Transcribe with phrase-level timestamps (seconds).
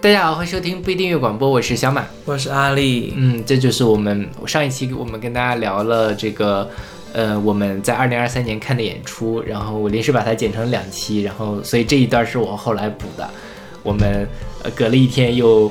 [0.00, 3.12] 大家好，欢迎收听不一定乐广播，我是小马，我是阿丽。
[3.16, 6.70] 嗯，这就是我们上一期我们跟大家聊了这个，
[7.12, 13.28] 呃，我们在二零二三年看的演出，然后我临时把它剪成两期，然后所以这一段是我后来补的。
[13.82, 14.24] 我们
[14.62, 15.70] 呃隔了一天又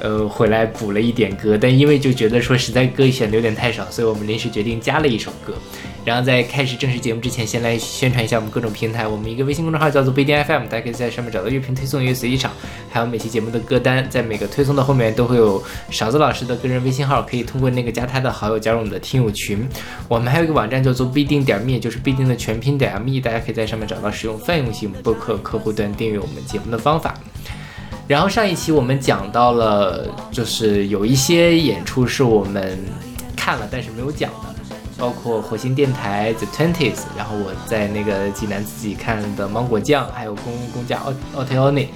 [0.00, 5.52] 呃回来补了一点歌，但因为就觉得说实在歌选的有点太少，所以我们临时决定加了一首歌。
[6.06, 9.08] 然后在开始正式节目之前，先来宣传一下我们各种平台。
[9.08, 12.52] 我们一个微信公众号叫做不一定 FM，大家可以在上面找到乐评推送、乐随机场，
[12.88, 14.08] 还有每期节目的歌单。
[14.08, 19.68] 在每个推送的后面都会有勺子老师的个人微信号，可以通过那个加他的好友加入我们的听友群。
[20.06, 27.14] 我们还有一个网站叫做不一定点 me，就是必定的全拼点 me，大家可以在上面找到使用泛用型播客客户端订阅我们节目的方法。
[28.06, 32.78] 然后上一期我们讲到了，就是有一些演出是我们
[33.36, 34.55] 看了但是没有讲的。
[34.98, 41.90] 包括火星电台 The Twenties，然后我在那个济南自己看的芒果酱，还有公公家奥奥特奥内，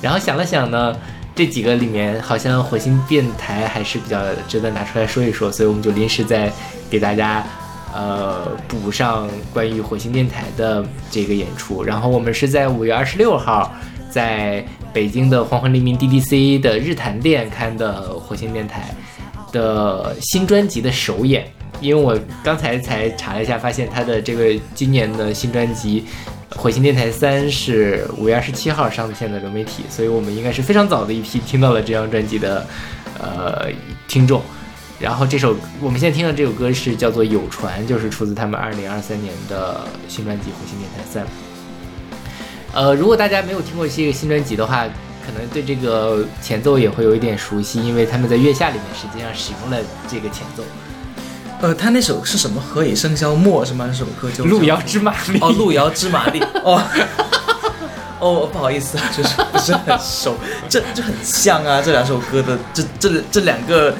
[0.00, 0.96] 然后想了想呢，
[1.34, 6.50] 这几个里面好像火星电台还是比较值得拿出来说一说，所以我们就临时在
[6.88, 7.44] 给大家
[7.92, 11.84] 呃补上关于火星电台的这个演出。
[11.84, 13.70] 然后我们是在五月二十六号
[14.10, 18.94] 在北京的黄昏黎明 DDC 的日坛店看的火星电台
[19.52, 21.46] 的新专辑的首演。
[21.80, 26.04] 因为我刚才才查了一下，发现他的这个今年的新专辑
[26.56, 32.66] 《火星电台三》是五月二十七号上线的流媒体，所以我们应该是非常早的一批听到了这张专辑的
[33.20, 33.68] 呃
[34.08, 34.40] 听众。
[34.98, 41.22] 然后这首我们现在听的这首歌是叫做《有船》，就是出自他们二零二三年的新专辑《火星电台三》。
[42.72, 44.86] 呃，如果大家没有听过这个新专辑的话，
[45.26, 50.62] 可能对这个前奏也会有一点熟悉，因为他们在月下里面实际上使用了这个前奏。
[51.62, 52.60] 呃，他那首是什么？
[52.60, 53.86] 何以笙箫默是吗？
[53.88, 56.82] 那首歌就《路遥知马力》哦，《路遥知马力》 哦
[58.18, 60.34] 哦，不好意思啊，就是不是很熟，
[60.68, 63.94] 这这很像啊，这两首歌的这这这两个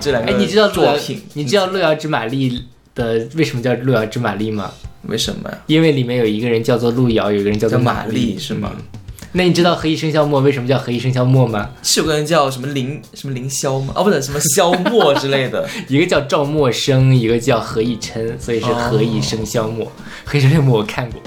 [0.00, 1.22] 这两个哎，你知道作品？
[1.34, 2.50] 你知道《路遥知马力》
[2.94, 4.70] 的为什么叫《路遥知马力》吗？
[5.08, 5.58] 为什么呀？
[5.66, 8.72] 因为里面有一个人叫做路遥，有一个人叫做马力，是吗？
[9.36, 11.68] 那你知道何以笙箫默为什么叫何以笙箫默吗？
[11.82, 13.92] 是有个人叫什么凌什么凌霄吗？
[13.96, 19.90] 哦，不对什么萧默之类的， 一个叫赵默笙，一个叫何以琛，所以是何以笙箫默。
[20.24, 21.20] 何以笙箫默我看过，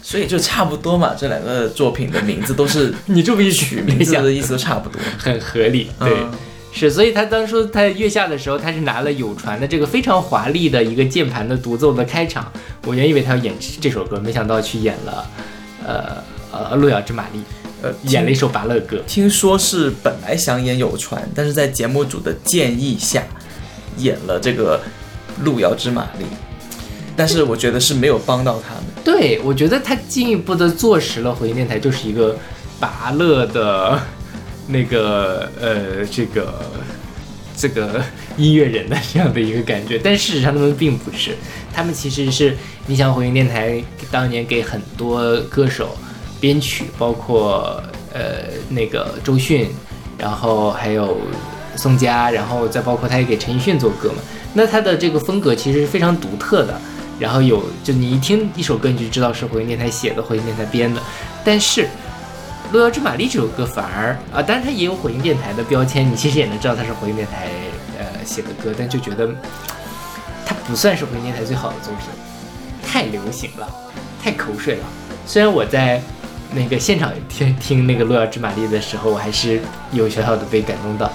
[0.00, 1.12] 所以就差不多嘛。
[1.18, 5.90] 这两个作品的名字都是 你这么一取名字的意思都差不多，很合理。
[5.98, 6.16] 对，
[6.72, 12.52] 是，所以他当初他月下的时候，他是拿了有传的这个非常华丽的一个键盘的独奏的开场。
[12.86, 15.26] 我原以为他要演这首歌，没想到去演了，
[15.84, 16.22] 呃
[16.70, 17.42] 呃，路遥知马力。
[17.82, 23.22] 呃演了一首拔乐歌，听说是本来想演有传，但是在节目组的建议下，
[23.98, 24.80] 演了这个
[25.42, 26.24] 路遥知马力，
[27.14, 28.84] 但是我觉得是没有帮到他们。
[29.04, 32.34] 对，我觉得他进一步的坐实了回音电台就是一个
[32.80, 34.00] 拔乐的
[34.66, 36.64] 那个呃这个
[37.54, 38.02] 这个
[38.38, 41.36] 音乐人的这样的一个感觉，但事实上他们并不是，
[41.70, 45.94] 他们其实是你想回音电台当年给很多歌手。
[46.44, 47.82] 编曲包括
[48.12, 49.70] 呃那个周迅，
[50.18, 51.16] 然后还有
[51.74, 54.16] 宋佳，然后再包括他也给陈奕迅做歌嘛。
[54.52, 56.78] 那他的这个风格其实是非常独特的。
[57.18, 61.00] 然后有就你一听一首歌你就知道是火星电台写的，火星电台编的。
[61.42, 61.84] 但是
[62.72, 67.48] 《路遥知马力》这首歌反而啊，当然它也有火星电台的标签，你其实也能知道它是火星电台
[67.98, 69.30] 呃写的歌，但就觉得
[70.44, 72.06] 它不算是火星电台最好的作品，
[72.86, 73.66] 太流行了，
[74.22, 74.84] 太口水了。
[75.26, 76.02] 虽然我在。
[76.54, 79.60] 那个现场听听那个《路遥知马力》的时候，我还是
[79.92, 81.12] 有小小的被感动到。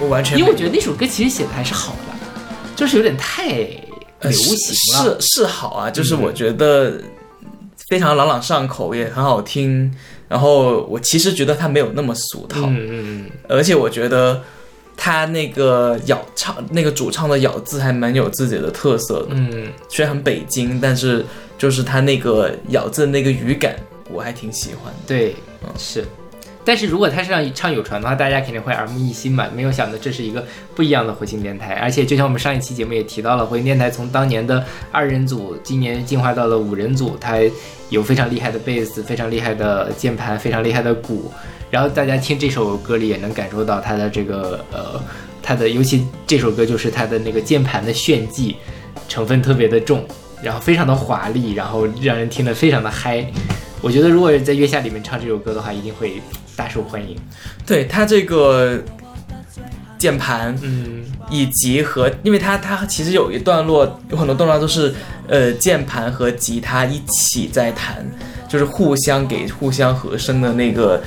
[0.00, 2.14] 我完全因为我觉得那首歌其实写的还是好的，
[2.74, 5.16] 就是有点太流行了。
[5.20, 7.00] 是是好啊，就是我觉得
[7.88, 9.92] 非常朗朗上口，也很好听。
[10.28, 14.42] 然后我其实觉得它没有那么俗套，嗯嗯嗯，而且我觉得
[14.96, 19.28] 他那个咬唱那个主唱的咬字还蛮有自己的特色的。
[19.30, 21.24] 嗯，虽然很北京，但是。
[21.58, 23.76] 就是他那个咬字那个语感，
[24.10, 24.92] 我还挺喜欢。
[25.06, 26.04] 对，嗯是。
[26.64, 29.46] 但是如果他是让唱有传的话，大家肯定会耳目一新嘛。
[29.54, 30.44] 没有想到这是一个
[30.74, 37.38] 不一样的火星电台，而且就像我们上一期节目也提到了，火星电台从当年的二人组，今年进化到了五人组，它
[37.90, 41.30] 有非常厉害的贝斯，非常厉害的键盘，非常厉害的鼓。
[41.72, 45.00] 然后大家听这首歌里也能感受到它的这个呃，
[45.42, 48.56] 它的尤其这首歌就是它的那个键盘的炫技
[49.08, 50.04] 成分特别的重。
[50.42, 53.24] 然后非常的华丽，然后让人听得非常的嗨。
[53.80, 56.20] 我觉得如果在月下里面唱这首歌的话，一定会
[56.54, 57.16] 大受欢迎。
[57.64, 58.82] 对他这个
[59.96, 64.92] 键盘，嗯，以及和，因为他他其实有一段落，有很多段落都是
[65.28, 68.04] 呃键盘和吉他一起在弹。
[68.48, 71.02] 就是互相给互相和声的那个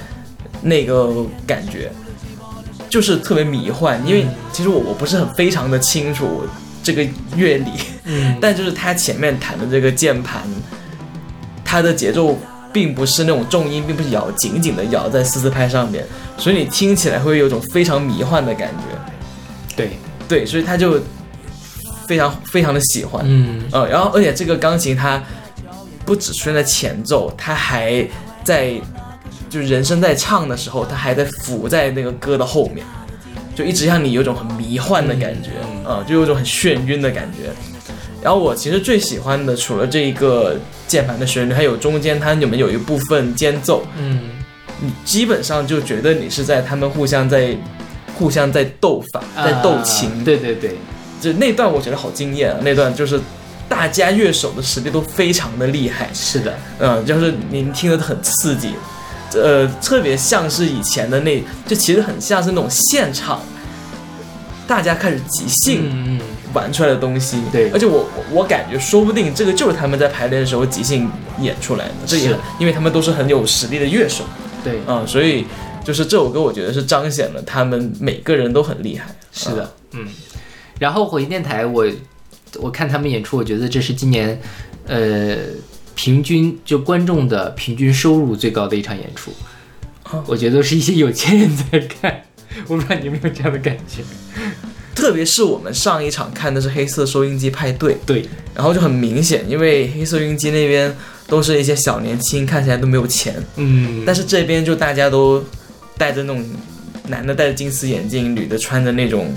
[0.61, 1.91] 那个感觉，
[2.89, 4.01] 就是特别迷幻。
[4.05, 6.43] 因为其实我我不是很非常的清楚
[6.83, 7.05] 这个
[7.35, 7.71] 乐理，
[8.05, 10.41] 嗯 但就是他前面弹的这个键盘，
[11.63, 12.37] 它的节奏
[12.71, 16.05] 并不是那种重音，并不是咬紧紧的咬在四四拍上面，
[16.37, 19.75] 所以你听起来会有一种非常迷幻的感觉。
[19.75, 19.91] 对，
[20.27, 20.99] 对，所以他就
[22.07, 23.23] 非常非常的喜欢。
[23.25, 25.21] 嗯呃，然后而且这个钢琴它
[26.05, 28.07] 不只出现在前奏，它还
[28.43, 28.73] 在
[29.55, 32.85] 就是人声在唱的时候，它还在浮在那个歌的后面，
[33.55, 35.85] 就一直让你有种很迷幻的感觉，嗯。
[35.85, 37.49] 啊、就有种很眩晕的感觉。
[38.21, 40.57] 然后我其实最喜欢的，除了这一个
[40.87, 44.19] 键盘的旋律，还有中间它里面有一部分间奏，嗯。
[44.81, 47.55] 你基本上就觉得你是在他们互相在
[48.17, 50.75] 互相在斗法，在斗琴，啊对对对，
[51.21, 52.59] 就那段我觉得好惊艳啊！
[52.61, 53.17] 那段就是
[53.69, 58.73] 大家乐手的实力都非常的厉害，是的，嗯，就是您听得很刺激，
[59.35, 63.41] 呃，特别像是以前的那，就其实很像是那种现场，
[64.67, 66.19] 大家开始即兴
[66.53, 67.41] 玩出来的东西。
[67.51, 67.69] 对。
[67.69, 71.09] 而且我我我感觉说不定这个就是他们在排练的时候即兴
[71.39, 74.23] 演出来的，这也是因为他们都是很有实力的乐手，
[74.63, 75.45] 对，嗯，所以
[75.83, 79.05] 就是这首歌我觉得是彰显了他们每个人都很厉害。
[79.31, 80.07] 是的，嗯。
[80.79, 81.85] 然后火星电台我，
[82.59, 84.37] 我看他们演出，我觉得这是今年，
[84.87, 85.37] 呃，
[85.95, 89.31] 平均就观众的平均收入最高的一场演出。
[90.11, 92.23] 哦我觉得都是一些有钱人在看，
[92.67, 94.03] 我不知道你有没有这样的感觉？
[94.93, 100.95] 特别是我们上一场看的是黑色收音机派对，对，然后就很明显，因为黑色收音机那边
[101.27, 105.43] 都是一些小年轻，看起来都没有钱，嗯，但是这边就大家都
[105.97, 106.45] 戴着那种
[107.07, 109.33] 男的戴着金丝眼镜，女的穿着那种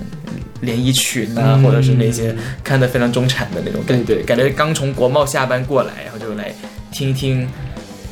[0.61, 2.35] 连衣裙啊，嗯或者是那些
[2.65, 6.53] 看的非常中产的那种感觉，对对感觉刚从国贸下班过来，然后就来
[6.93, 7.49] 听一听，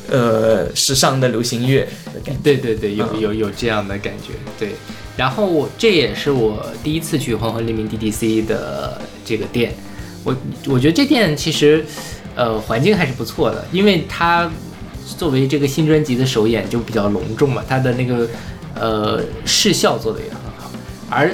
[0.09, 1.81] 呃，时尚的流行乐
[2.13, 2.41] 的感觉。
[2.43, 4.69] 对对对，有嗯有有这样的感觉，对。
[5.17, 9.73] 然后我这也是我第一次去黄河黎明 DDC 的这个店，
[10.23, 10.35] 我
[10.67, 11.83] 我觉得这店其实，
[12.35, 14.47] 呃，环境还是不错的，因为它
[15.17, 18.27] 作为这个新专辑的首演就比较隆重嘛，它的那个
[18.75, 20.71] 呃视效做的也很好，
[21.09, 21.33] 而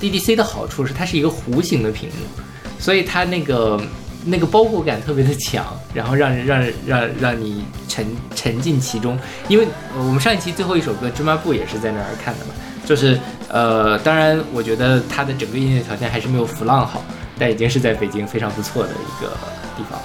[0.00, 2.42] DDC 的好处是它是一个弧形的屏幕，
[2.78, 3.80] 所以它那个
[4.24, 5.64] 那个包裹感特别的强，
[5.94, 9.18] 然后让让让让你沉沉浸其中。
[9.48, 9.64] 因为
[9.94, 12.52] 呃我们上一期最后一首歌《芝麻布》也是在那儿看的嘛，
[12.84, 17.02] 就是呃，当然我觉得它的整个音乐条件还是没有浮浪好，
[17.38, 19.30] 但已经是在北京非常不错的一个
[19.76, 19.98] 地方。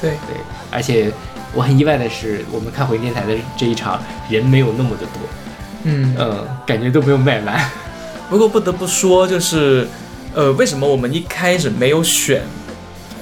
[0.00, 0.36] 对，对，
[0.70, 1.10] 而且
[1.54, 5.22] 我很意外的是，我们看回电台的这一场人没有那么的多，
[5.84, 7.70] 嗯，嗯，感觉都没有卖完。
[8.32, 9.86] 不过不得不说，就是，
[10.32, 12.40] 呃，为什么我们一开始没有选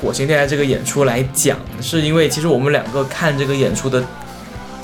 [0.01, 4.01] 火星电台这个演出来讲，是因为其实我们两个看这个演出的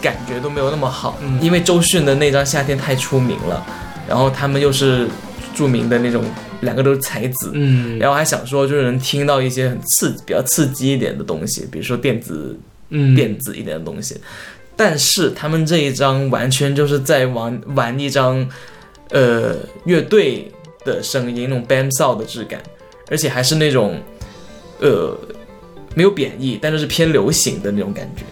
[0.02, 1.40] 感觉都没有那么好，嗯。
[1.40, 3.64] 因为周迅的那张《夏天》太出名了，
[4.08, 5.06] 然后他们又是
[5.54, 6.24] 著名的那种，
[6.62, 12.58] 两个都是才子，嗯，然后还想说就是能听到一些很刺比较刺激一点的东西，比如说电子
[12.90, 14.16] 嗯，电子一点的东西，
[14.74, 18.44] 但是他们这一张完全就是在玩玩一张，
[19.10, 20.50] 呃，乐队
[20.84, 22.62] 的声音那种 band sound 的质感，
[23.08, 24.00] 而且还是那种，
[24.80, 25.16] 呃，
[25.94, 28.24] 没有贬义，但是是偏流行的那种感觉。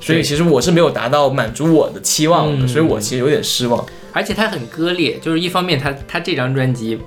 [0.00, 2.68] 所以其实我是没有达到满足我的期望的，嗯。
[2.68, 3.84] 所以我其实有点失望。
[4.12, 6.98] 而且它很割裂，就是一方面它它这张专辑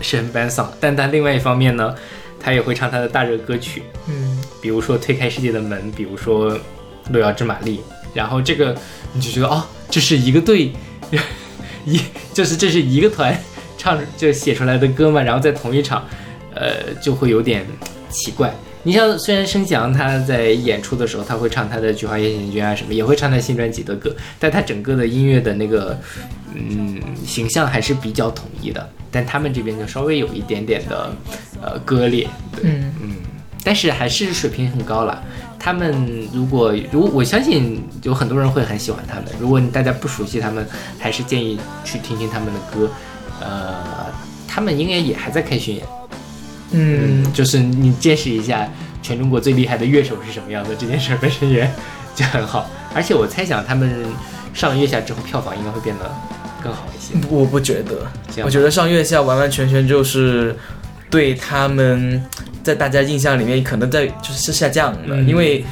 [0.00, 1.94] 是很 band song，但它另外一方面呢，
[2.40, 6.58] 它也会唱它的大热歌曲，嗯，比如说推开世界的门，比如说
[7.12, 7.80] 路遥知马力，
[8.12, 8.76] 然后这个
[9.12, 10.72] 你就觉得哦，这是一个队，
[11.90, 12.00] 一
[12.32, 13.36] 就是这是一个团
[13.76, 16.06] 唱就写出来的歌嘛，然后在同一场，
[16.54, 17.66] 呃，就会有点
[18.10, 18.52] 奇怪。
[18.82, 25.98] 你像虽然申翔他在演出的时候他会唱他的《菊花夜行军》啊什么，也会唱他新专辑的歌，但他整个的音乐的那个
[26.54, 31.14] 嗯形象还是比较统一的，但他们这边就稍微有一点点的
[31.60, 33.16] 呃割裂，对，嗯嗯，
[33.62, 35.22] 但是还是水平很高了。
[35.60, 40.66] 他们如果如我相信有很多人会很喜欢他们，如果你大家不熟悉他们，
[40.98, 42.90] 还是建议去听听他们的歌。
[43.42, 44.06] 呃，
[44.48, 45.86] 他们应该也还在开巡演，
[46.72, 48.68] 嗯，就是你见识一下
[49.02, 51.70] 全中国最厉害的乐手是什么样的，这件事儿本身也
[52.14, 52.68] 就很好。
[52.94, 54.04] 而且我猜想他们
[54.52, 56.10] 上了月下之后，票房应该会变得
[56.62, 57.14] 更好一些。
[57.30, 58.06] 我不觉得，
[58.44, 60.54] 我觉得上月下完完全全就是
[61.08, 62.22] 对他们
[62.62, 65.26] 在大家印象里面可能在就是下降的，嗯。
[65.26, 65.64] 因为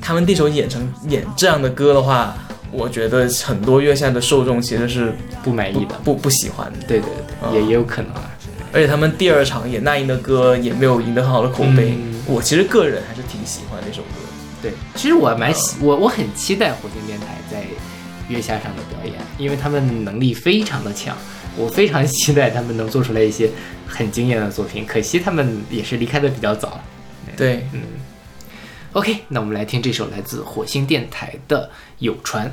[0.00, 2.34] 他们第一首演成演这样的歌的话，
[2.70, 5.12] 我觉得很多月下的受众其实是
[5.42, 7.08] 不不满意的，不不喜欢的，对对
[7.50, 8.30] 对，也也有可能啊。
[8.72, 12.20] 而且他们第二场演那英的歌也没有赢得很好的口碑，嗯。
[12.26, 14.08] 我其实个人还是挺喜欢那首歌。
[14.60, 17.62] 对，其实我蛮喜我我很期待火星电台在
[18.28, 21.16] 月下上的表演，因为他们能力非常的强，
[21.56, 23.50] 我非常 期待他们能做出来一些
[23.86, 24.84] 很惊艳的作品。
[24.86, 26.80] 可惜他们也是离开的比较早。
[27.36, 27.80] 对，嗯
[28.92, 31.66] ，OK，那我们来听这首来自火星电台的
[31.98, 32.46] 《有船》。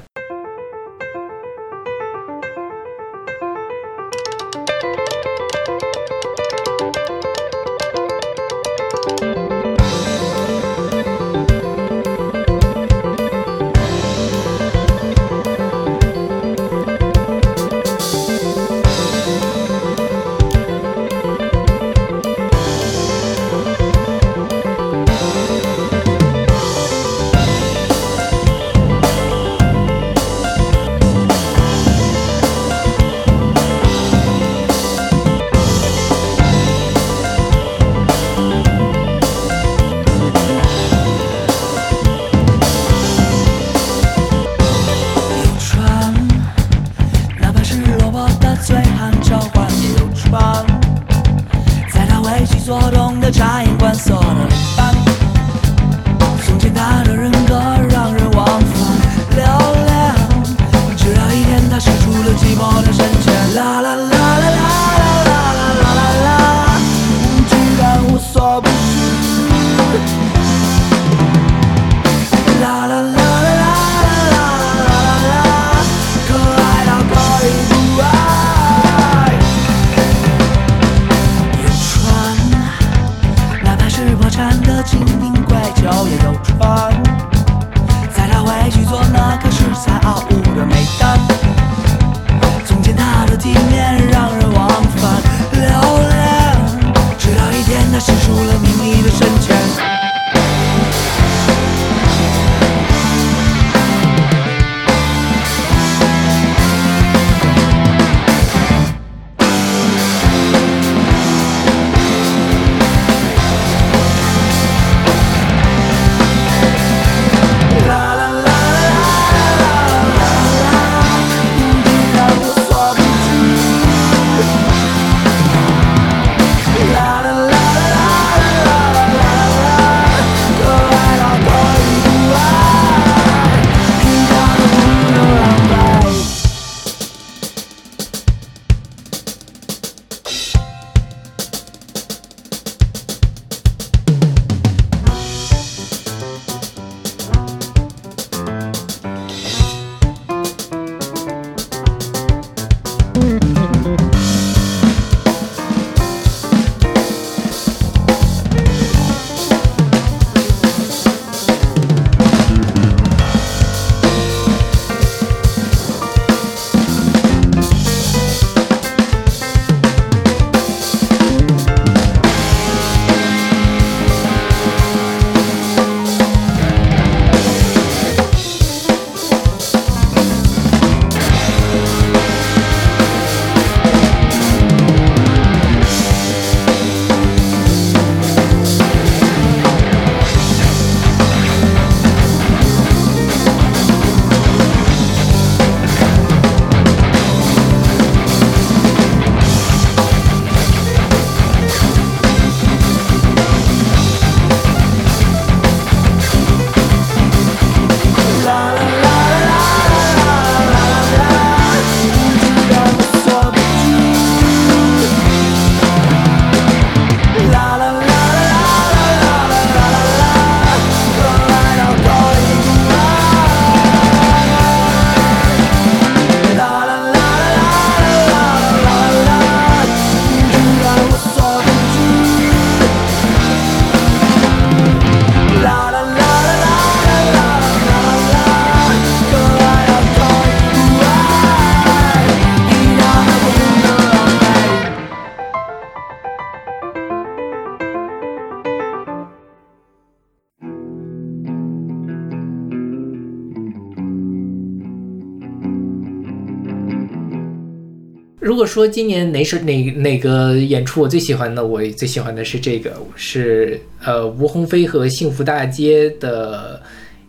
[258.71, 266.81] 说今年哪首哪哪个演出我最喜欢的，我最喜欢的是这个，是呃吴鸿飞和幸福大街的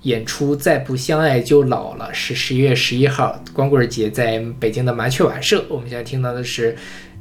[0.03, 5.65] 演出《再不相爱就老了》，是十一月十一号光棍节在北京的麻雀瓦舍。
[5.69, 6.77] 我们现在听到的是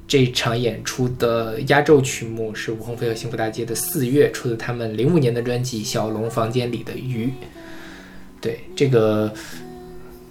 [0.07, 7.25] 这场演出的压轴曲目是吴鸿飞和幸福大街的《四月》，出自他们零五年的专辑《小龙房间里的鱼》。
[8.39, 9.33] 对，这个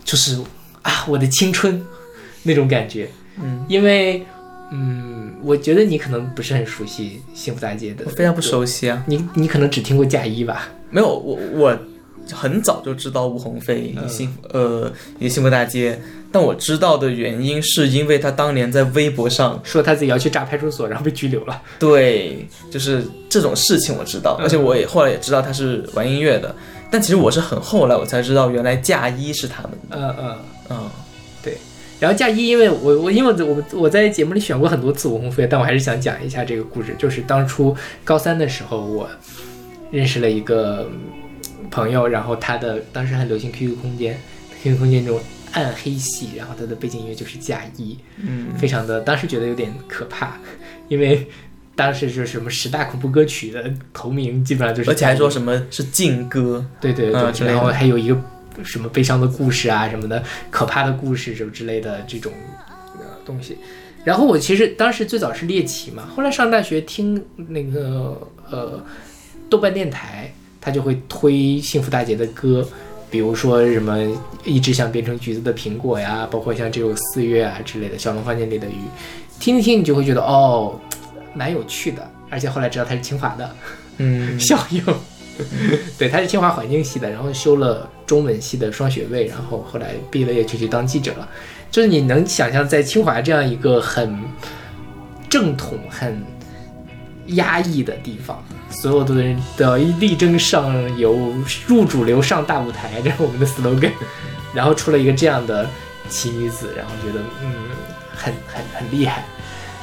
[0.04, 0.40] 就是
[0.82, 1.84] 啊，我的青春
[2.44, 3.08] 那种感觉。
[3.70, 4.26] 嗯，因为
[4.72, 9.02] 嗯，我觉得你可能不是很熟悉幸福大街的我，非常不熟悉啊。
[9.06, 10.68] 你你可能只听过嫁衣吧？
[10.90, 11.78] 没有，我我
[12.32, 15.98] 很早就知道吴鸿飞嗯幸福、呃也幸福大街，
[16.30, 21.60] 但我知道的原因是因为他当年在微博上说他自己要去炸派出所，然后被拘留了。
[21.80, 26.54] 对，就是这种事情我知道，嗯而且我也后来也知道他是玩音乐的，
[26.92, 30.36] 但其实我是很后来我才知道原来嫁衣是他们的，嗯嗯。
[30.70, 30.90] 嗯
[32.00, 36.94] 然后嫁衣，因为我我因为我我我在节目里选过很多次吴鸿飞，但我还是想讲一下这个故事。
[36.98, 39.08] 就是当初高三的时候，我
[39.90, 40.98] 认识了一个嗯
[41.70, 44.18] 朋友，然后他的当时很流行 QQ 空间
[44.62, 45.20] ，QQ 空间这种
[45.52, 48.48] 暗黑系，然后他的背景音乐就是嫁衣，嗯。
[48.56, 50.38] 非常的当时觉得有点可怕，
[50.88, 51.28] 因为
[51.76, 58.20] 当时是什么十大恐怖歌曲的头名基本上就是，而且还说什么是禁歌，对对对，然后还有一个
[58.64, 62.32] 什么悲伤的故事啊什么的，可怕的故事什么之类的这种
[62.98, 63.58] 呃东西。
[64.02, 68.82] 然后我其实当时最早是猎奇嘛，后来上大学听那个呃
[69.50, 72.66] 豆瓣电台，他就会推幸福大姐的歌，
[73.10, 73.98] 比如说什么
[74.44, 78.80] 一直想变成橘子的苹果呀，包括像这种四月啊之类的，小龙房间里的鱼，
[79.38, 80.80] 听一听你就会觉得哦，
[81.34, 83.54] 蛮有趣的，而且后来知道他是清华的，
[83.98, 84.82] 嗯校友。
[85.98, 91.28] 对，他是清华环境系的，然后修了中文系的双学位，然后后来毕了业就去当记者了。
[91.70, 94.18] 就是你能想象，在清华这样一个很
[95.28, 96.20] 正统、很
[97.26, 101.32] 压抑的地方，所有的人都要力争上游、
[101.68, 103.92] 入主流、上大舞台，这是我们的 slogan。
[104.52, 105.64] 然后出了一个这样的
[106.08, 107.54] 奇女子，然后觉得嗯，
[108.12, 109.24] 很很很厉害。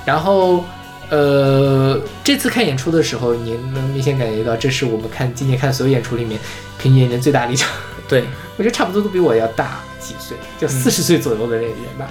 [0.06, 0.66] 然后
[1.10, 6.38] 呃，这次看演出的时候，你能明显感觉到，这是我们看今年看所有演出里面
[6.78, 7.72] 平均年龄最大的一场。
[8.08, 8.24] 对，
[8.58, 12.10] 我觉得差不多都比我要大几岁，就四十岁左右的那个人吧。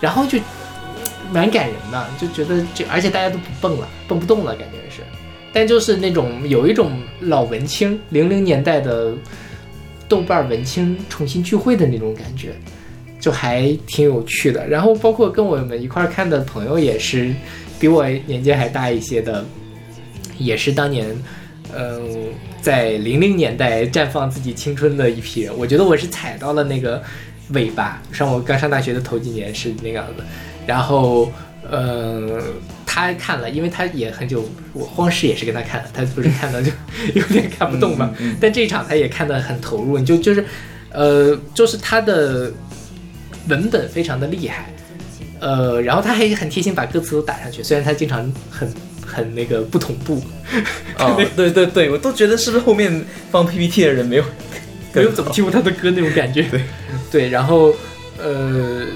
[0.00, 0.38] 然后就
[1.32, 5.02] 蛮感人的，就觉得这，而且大家都不蹦了，蹦不动了，感觉是。
[5.52, 9.12] 但就是那种有一种老文青，零零年代的
[10.08, 12.52] 豆瓣文青重新聚会的那种感觉，
[13.20, 14.66] 就还挺有趣的。
[14.66, 17.34] 然后包括跟我们一块儿看的朋友也是
[17.78, 19.44] 比我年纪还大一些的，
[20.38, 21.06] 也是当年。
[21.76, 22.28] 嗯，
[22.60, 27.02] 在零零年代绽放自己青春的一批人，我觉得我是踩到了那个
[27.50, 28.02] 尾巴。
[28.12, 30.24] 像我刚上大学的头几年是那样子，
[30.66, 31.30] 然后，
[31.70, 32.42] 呃，
[32.84, 36.70] 他看了，因为他也很久，我荒视也是跟他看的，他不是看的就
[37.14, 38.12] 有点看不懂嘛。
[38.40, 40.44] 但这一场他也看得很投入，就就是，
[40.90, 42.52] 呃，就是他的
[43.48, 44.72] 文本非常的厉害，
[45.40, 48.70] 呃，然后他还很贴心把歌词都打上去，虽然他经常很
[49.08, 50.22] 很那个不同步，
[51.00, 54.24] 哦，对对对，我都觉得是不是后面放 PPT 的人没有
[54.92, 56.42] 没有怎么听过他的歌那种感觉。
[56.52, 56.62] 对，
[57.10, 57.74] 对，然后
[58.22, 58.86] 呃，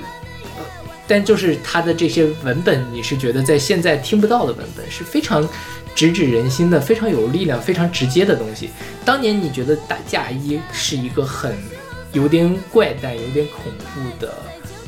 [1.08, 5.48] 但就是他的这些文本，你是觉得在现在听不到的文本，是非常
[5.94, 8.70] 直指人心的，非常有力量、非常直接的东西。
[9.04, 11.54] 当年你觉得打嫁衣是一个很
[12.12, 14.32] 有点怪诞、有点恐怖的。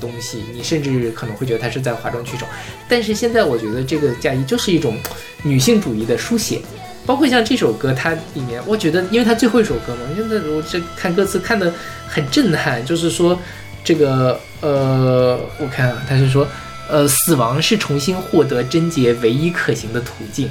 [0.00, 2.46] 东西，你甚至可能会觉得他是在哗众取宠，
[2.88, 4.96] 但是现在我觉得这个嫁衣就是一种
[5.42, 6.61] 女性主义的书写，
[7.07, 11.72] 包括像这首歌，它里面，我觉得，因为它最后一首歌嘛，现在我这看歌词看的
[12.09, 13.38] 很震撼，就是说
[13.83, 16.46] 这个呃，我看啊，他是说，
[16.88, 20.50] 呃，死亡是重新获得贞洁唯一可行的途径，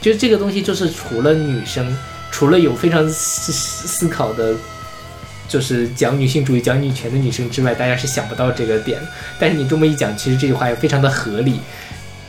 [0.00, 1.96] 就是这个东西，就是除了女生，
[2.30, 4.54] 除了有非常思思考的。
[5.50, 9.00] 就是讲女性主义、讲女权的女生之外，大家是想不到这个点。
[9.36, 11.58] 但是你这么一讲，其实这句话也非常的合理，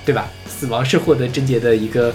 [0.03, 0.27] 对吧？
[0.49, 2.11] 死亡是获得贞洁的一个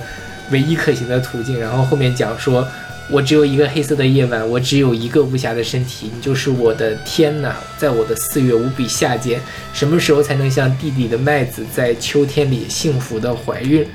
[0.50, 1.60] 唯一可行的途径。
[1.60, 2.66] 然后后面讲说，
[3.08, 7.54] 我只有一个黑色的夜晚，我只有一个无瑕的身体，你就是我的天呐！
[7.78, 9.40] 在我的四月无比下贱，
[9.72, 13.86] 什么时候才能像地里的麦子在秋天里幸福的怀孕？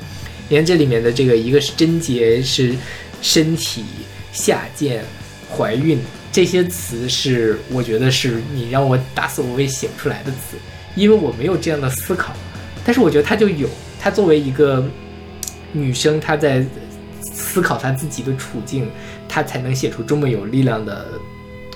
[0.47, 2.73] 你看这里面的这个，一个是贞洁，是
[3.21, 3.83] 身体
[4.31, 5.03] 下贱，
[5.53, 5.99] 怀孕。
[6.31, 10.57] 这些词是我觉得是你让我打死我也写不出来的词，
[10.95, 12.33] 因为我没有这样的思考。
[12.85, 13.67] 但是我觉得他就有，
[13.99, 14.83] 他作为一个
[15.73, 16.65] 女生，她在
[17.21, 18.89] 思考她自己的处境，
[19.27, 21.19] 她才能写出这么有力量的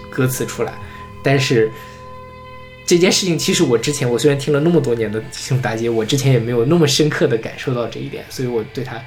[0.10, 0.74] 歌词出来。
[1.22, 1.70] 但是
[2.88, 9.00] 这件事情，其实我之前我虽然听了那么多年的《幸福大街》，我之前也没有那么深刻的感受到这一点，所以我对她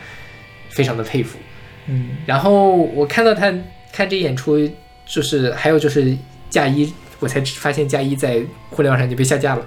[0.68, 1.38] 非常的佩服。
[1.86, 3.50] 嗯，然后我看到她
[3.90, 4.70] 看这演出。
[5.08, 6.16] 就是还有就是
[6.50, 9.66] 嫁衣，我才发现嫁衣在互联网上就被下架了。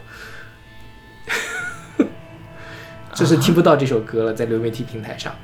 [3.13, 5.36] 就是听不到这首歌了，在流媒体平台上。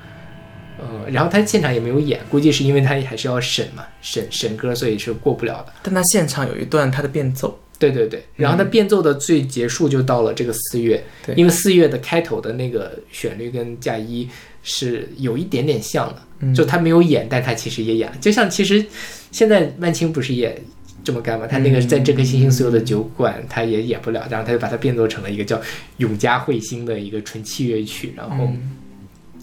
[0.80, 5.74] 嗯，然后他现场也没有演，估计是因为他还是要审嘛，审审歌，所以是过不了的。
[5.84, 14.30] 但他现场有一段他的变奏，对对对，然后他变奏的最结束就到了这个四月，对因为四月的开头的那个旋律跟嫁衣
[14.70, 18.86] 是有一点点像的，嗯就他没有演，但他其实也演了，就像其实
[19.32, 20.62] 现在万青不是也
[21.06, 21.48] 这么干吗？
[21.48, 25.56] 他那个在这颗星星所有的酒馆他也演不了，然后他就把它变作成了一个叫
[25.98, 28.76] 《永嘉彗星》的一个纯器乐曲，然后嗯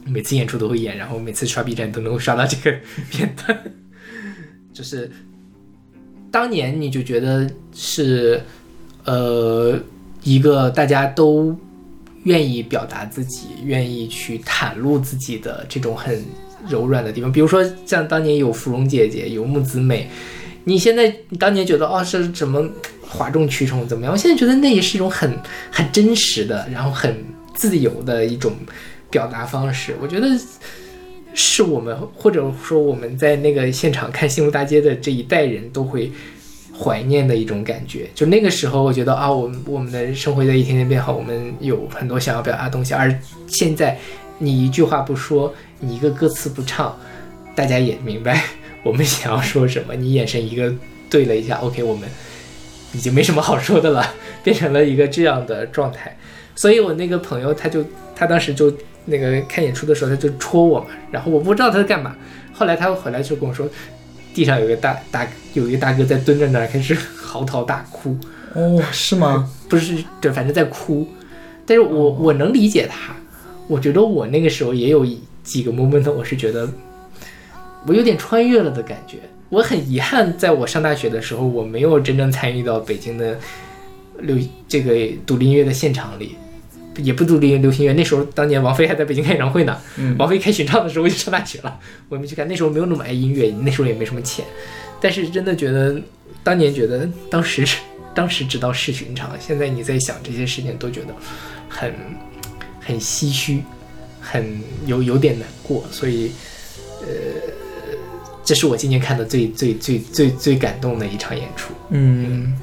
[0.04, 2.78] 每次演出都会演，然后每次刷 B 站都能够刷到这个
[3.10, 3.58] 片段，
[4.74, 5.10] 就是
[6.30, 8.42] 当年你就觉得是
[9.06, 9.80] 呃
[10.22, 11.58] 一个大家都
[12.24, 16.22] 愿意表达自己、愿意去袒露自己的这种很
[16.68, 20.08] 柔软的地方，比如说像当年有芙蓉姐姐，有木子美，
[20.64, 22.66] 你现在你当年觉得哦是怎么
[23.06, 24.12] 哗众取宠怎么样？
[24.12, 25.38] 我现在觉得那也是一种很
[25.70, 27.14] 很真实的，然后很
[27.54, 28.52] 自由的一种
[29.10, 29.94] 表达方式。
[30.00, 30.26] 我觉得
[31.34, 36.10] 是我们或者说我们在那个现场看《幸福大街》的这一代人都会
[36.76, 38.08] 怀念的一种感觉。
[38.14, 43.14] 就那个时候，我觉得啊，我们我们的生活在一天天变好，我们有很多想要表达的东西，而
[43.46, 43.96] 现在
[44.38, 46.98] 你一句话不说，你一个歌词不唱，
[47.54, 48.42] 大家也明白
[48.82, 49.94] 我们想要说什么。
[49.94, 50.72] 你眼神一个
[51.08, 52.08] 对了一下，OK，我们
[52.92, 54.04] 已经没什么好说的了，
[54.42, 56.16] 变成了一个这样的状态。
[56.56, 57.84] 所以我那个朋友他就
[58.14, 58.72] 他当时就
[59.06, 62.16] 那个看演出的时候他就戳我嘛，然后我不知道他在干嘛。
[62.52, 63.68] 后来他回来就跟我说，
[64.34, 68.16] 地上有个大大有一个大哥在蹲着那儿开始 嚎啕大哭，
[68.54, 69.48] 哦，是吗？
[69.70, 71.06] 不是对，反正在哭。
[71.64, 73.14] 但是我我能理解他，
[73.68, 75.06] 我觉得我那个时候也有
[75.42, 76.68] 几个 moment，我是觉得
[77.86, 79.18] 我有点穿越了的感觉。
[79.48, 83.38] 我很遗憾，在我上大学的时候，我没有真正参与到北京的
[84.18, 84.94] 流这个
[85.24, 86.36] 独立音乐的现场里，
[86.96, 87.92] 也不独立流行乐。
[87.92, 92.46] 那时候当年王菲还在北京开演唱会呢，嗯王菲开巡唱的时候我就上大学了， 我也没去看。
[92.46, 94.44] 那时候没有那么爱音乐，那时候也没什么钱，
[95.00, 96.00] 但是真的觉得
[96.42, 97.66] 当年觉得当时
[98.14, 101.14] 当时知道是寻常，现在你在想这些事情都觉得
[101.68, 101.92] 很
[102.80, 103.62] 很唏嘘，
[104.20, 106.30] 很有有点难过，所以
[107.00, 107.06] 呃，
[108.44, 111.72] 这是我今年看的最最最最最感动的一场演出。
[111.90, 112.56] 嗯，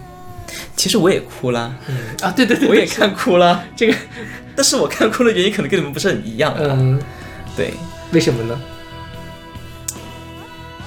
[0.75, 1.97] 其实我也哭了，嗯。
[2.21, 3.93] 啊，对对对，我也看哭了，这个，
[4.55, 6.55] 但是我看哭的原因可能跟你们不是很一样。
[6.59, 6.99] 嗯，
[7.55, 7.73] 对。
[8.11, 8.59] 为什么呢？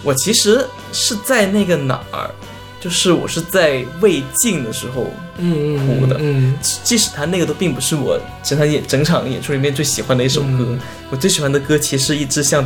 [0.02, 2.30] 我其实是在那个哪儿，
[2.78, 5.06] 就是我是在未尽的时候，
[5.38, 6.16] 嗯嗯哭的。
[6.20, 10.78] 嗯即使他那个都并不是我整场演整场演出里面最喜欢的一首歌，嗯。
[11.08, 12.62] 我最喜欢的歌其实是一只像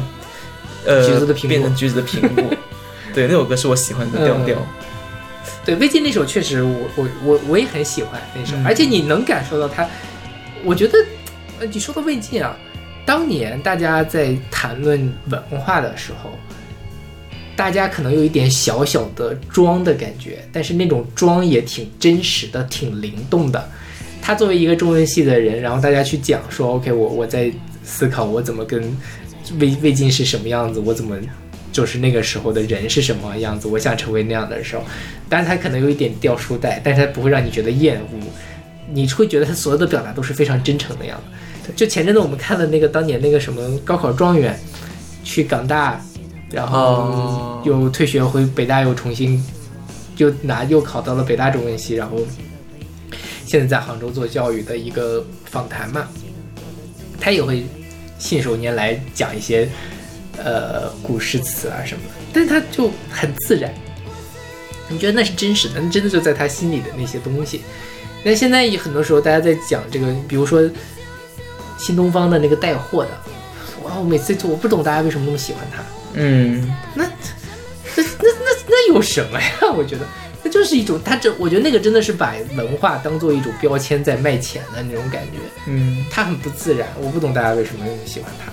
[0.84, 2.44] 呃橘子的苹果变成橘子的苹果，
[3.14, 4.56] 对，那首歌是我喜欢的调调。
[5.64, 9.88] 对，魏晋那首确实我，我我我也很喜欢那首，嗯而且你能感受到他，
[10.64, 10.98] 我觉得，
[11.60, 12.56] 呃，你说到魏晋啊，
[13.04, 16.30] 当年大家在谈论文化的时候，
[17.56, 23.68] 大家可能有一点小小的装的感觉，但是那种装也挺真实的，挺灵动的。
[24.20, 27.50] 他作为一个中文系的人，然后大家去讲说，OK，我我在
[27.82, 28.82] 思考我怎么跟
[29.58, 31.16] 魏魏晋是什么样子，我怎么
[31.72, 34.82] 就是那个时候的人是什么样子，我想成为那样的时候，
[35.28, 38.20] 当然他可能有一点掉书袋，但是他不会让你觉得厌恶，
[38.92, 41.18] 你会觉得他所有的表达都是非常真诚的样
[41.64, 41.72] 子。
[41.76, 44.58] 就前阵子我们看了那个当年那个什么高考状元，
[45.22, 46.00] 去港大，
[46.50, 47.62] 然后哦。
[47.64, 49.44] 又退学回北大，又重新
[50.16, 52.16] 又拿又考到了北大中文系，然后
[53.44, 56.06] 现在在杭州做教育的一个访谈嘛，
[57.20, 57.66] 他也会
[58.16, 59.68] 信手拈来讲一些
[60.42, 63.72] 呃古诗词啊什么的，但是他就很自然，
[64.88, 67.62] 你觉得那是真实的，那真的就在他心里的那些东西。
[68.24, 70.62] 那现在有很多时候大家在讲这个，比如说
[71.78, 73.10] 新东方的那个带货的，
[73.84, 75.82] 哇，我每次就我不懂大家为什么那么喜欢他，
[76.14, 77.04] 嗯，那
[77.96, 79.48] 那那那那有什么呀？
[79.76, 80.04] 我觉得
[80.42, 88.52] 那就是一种，他这我觉得那个真的是把文化当做一种标签在卖钱的那种感觉，嗯，他很不自然，我不懂大家为什么那么喜欢他。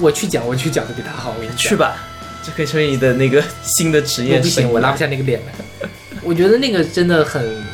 [0.00, 1.56] 我去讲，我去讲的比他好，我跟你讲。
[1.56, 1.96] 去吧，
[2.44, 5.88] 这可以成为你的那个新的职业 不行，我拉不下那个脸来。
[6.22, 7.64] 我觉得那个真的很，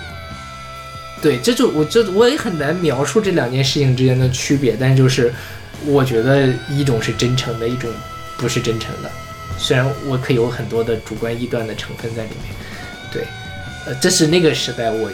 [1.23, 5.33] 对，这就我这我也很难描述这两件事情之间的区别，但就是
[5.87, 7.91] 我觉得一种是真诚的，一种
[8.37, 9.11] 不是真诚的。
[9.59, 12.55] 虽然我可以有很多的主观臆断的成分在里面，
[13.13, 13.25] 对，
[13.87, 15.11] 呃，这是那个时代我，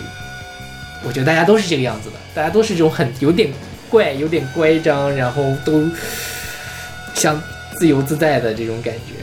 [1.04, 3.50] 我觉得大家都是这个样子的，大家都是这种很有点
[3.90, 5.84] 怪、有点乖张，然后都
[7.18, 7.40] 像
[7.76, 9.14] 自由自在的这种感觉。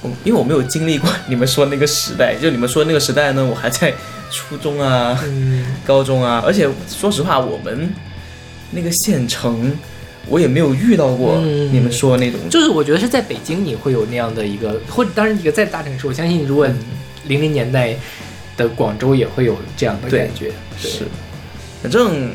[0.00, 3.92] 我因为我没有经历过 你们说那个时代，就你们说那个时代呢，我还在
[4.30, 5.66] 初中啊、嗯。
[5.84, 7.92] 高中啊，而且说实话，我们
[8.70, 9.76] 那个县城，
[10.28, 11.72] 我也没有遇到过嗯。
[11.74, 16.68] 你们说的那种，就是我觉得是在北京你会有那样的一个，或者当然一个在大城市，我相信如果
[17.26, 17.96] 零零年代
[18.56, 20.52] 的广州也会有这样的感觉。
[20.78, 21.04] 是，
[21.82, 22.30] 反正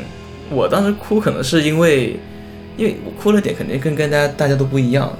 [0.50, 2.20] 我当时哭可能是因为，
[2.76, 5.16] 因为我哭了点肯定跟跟大家大家都不一样，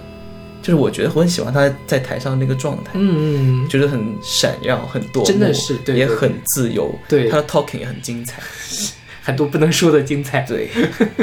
[0.63, 7.29] 就是我觉得我很喜欢他在台上那个状态，嗯嗯，觉得很闪耀，很夺目，真的是对对也很自由，对。
[7.29, 8.43] 他的 talking 也很精彩，
[9.23, 10.69] 很多不能说的精彩，对，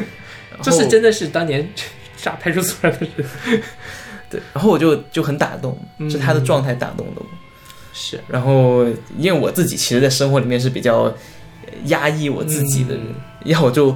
[0.62, 1.68] 就是真的的是当年
[2.18, 3.62] 炸派出所上的人。
[4.30, 6.10] 对，然后我就就很打动，嗯。
[6.10, 7.26] 是他的状态打动了我。
[7.94, 8.86] 是，然后，
[9.18, 11.14] 因为我自己其实，在生活里面是比较呃
[11.88, 13.16] 压抑我自己的人，嗯。
[13.52, 13.94] 然后我就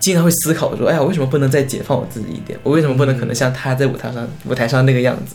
[0.00, 2.58] 经常会思考说，哎呀，为什么不能再解放我自己一点？
[2.62, 5.34] 我为什么不能可能像他在舞台上舞台上那个样子？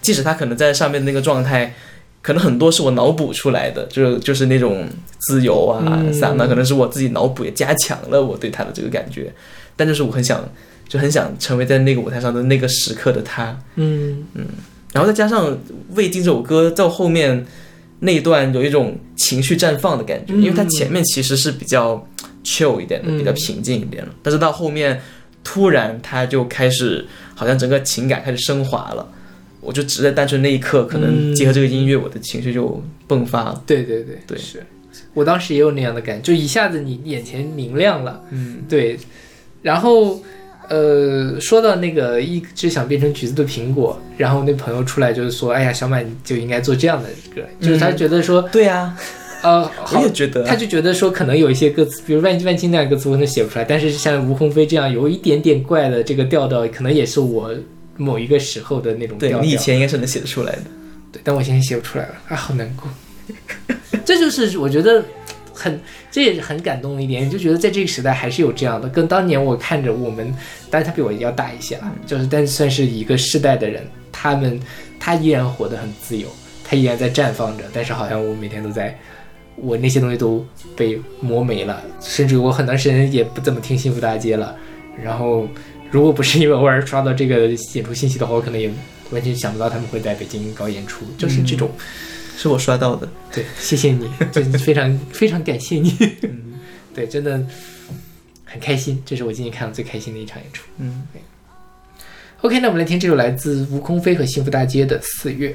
[0.00, 1.74] 即使他可能在上面的那个状态，
[2.20, 4.88] 可能很多是我脑补出来的，就是就是那种
[5.18, 9.32] 自由啊、嗯散漫，可能是我自己脑补也加强了我对他的这个感觉。
[9.76, 10.44] 但就是我很想，
[10.88, 13.56] 就很想成为在那个舞台上的那个时刻的他。
[13.76, 14.44] 嗯嗯
[14.92, 15.50] 然后再加上
[15.94, 17.46] 《未定》这首歌到后面
[18.00, 22.06] 那一段有一种情绪绽放的感觉，嗯因为它前面其实是比较
[22.44, 25.00] chill 一点的，嗯比较平静一点了，但是到后面
[25.44, 29.06] 突然他就开始好像整个情感开始升华了。
[29.60, 31.34] 我就只在单纯那一刻，可能嗯。
[31.36, 33.62] 结合这个音乐，我的情绪就迸发了。
[33.64, 34.36] 对对对对。
[34.36, 34.60] 是。
[35.14, 38.20] 我当时也有那样的感觉，就一下子你眼前明亮了。
[38.30, 38.98] 嗯，对，
[39.62, 40.20] 然后
[40.68, 48.96] 呃，说到那个一只想变成橘子的苹果，然后那朋友出来就是说，哎呀，小满你就应该做这样的歌，就是他觉得说，对呀、
[49.42, 57.52] 呃，我好也，觉得啊，他就觉得说可能有一些歌词，比如万万青那样的歌词我可能写不出来，但是像吴鸿飞这样有一点点怪的这个调调，可能也是我
[57.96, 59.38] 某一个时候的那种调调。
[59.40, 60.62] 对你以前应该是能写得出来的。
[61.10, 62.88] 对，但我现在写不出来了啊，好难过。
[64.04, 65.04] 这就是我觉得
[65.52, 70.32] 很，这也是很感动的一点，就觉得在这个时代还是有这样的，跟当年我看着我们，
[70.70, 74.58] 当然他比我要大一些了，就是但算是一个世代的人，他们
[75.00, 76.28] 他依然活得很自由，
[76.64, 78.96] 他依然在绽放着，但是好像我每天都在。
[79.56, 80.44] 我那些东西都
[80.76, 84.56] 被磨没了，甚至我很长时间也不怎么听幸福大街了。
[85.02, 85.48] 然后，
[85.90, 88.70] 如果不是因为偶尔刷到这个演出信息的话，我可能也
[89.10, 91.70] 完全想不到他们会在北京搞演出，就是这种。
[92.34, 94.08] 是我刷到的，对，谢谢你，
[94.58, 95.94] 非常非常感谢你。
[96.22, 96.54] 嗯
[96.94, 97.40] 对，真的
[98.44, 100.64] 很开心，这是我今年看到最开心的一场演出。
[100.78, 101.02] 嗯
[102.40, 105.54] ，OK，那我们来听这首来自吴空飞和幸福大街的《四月》。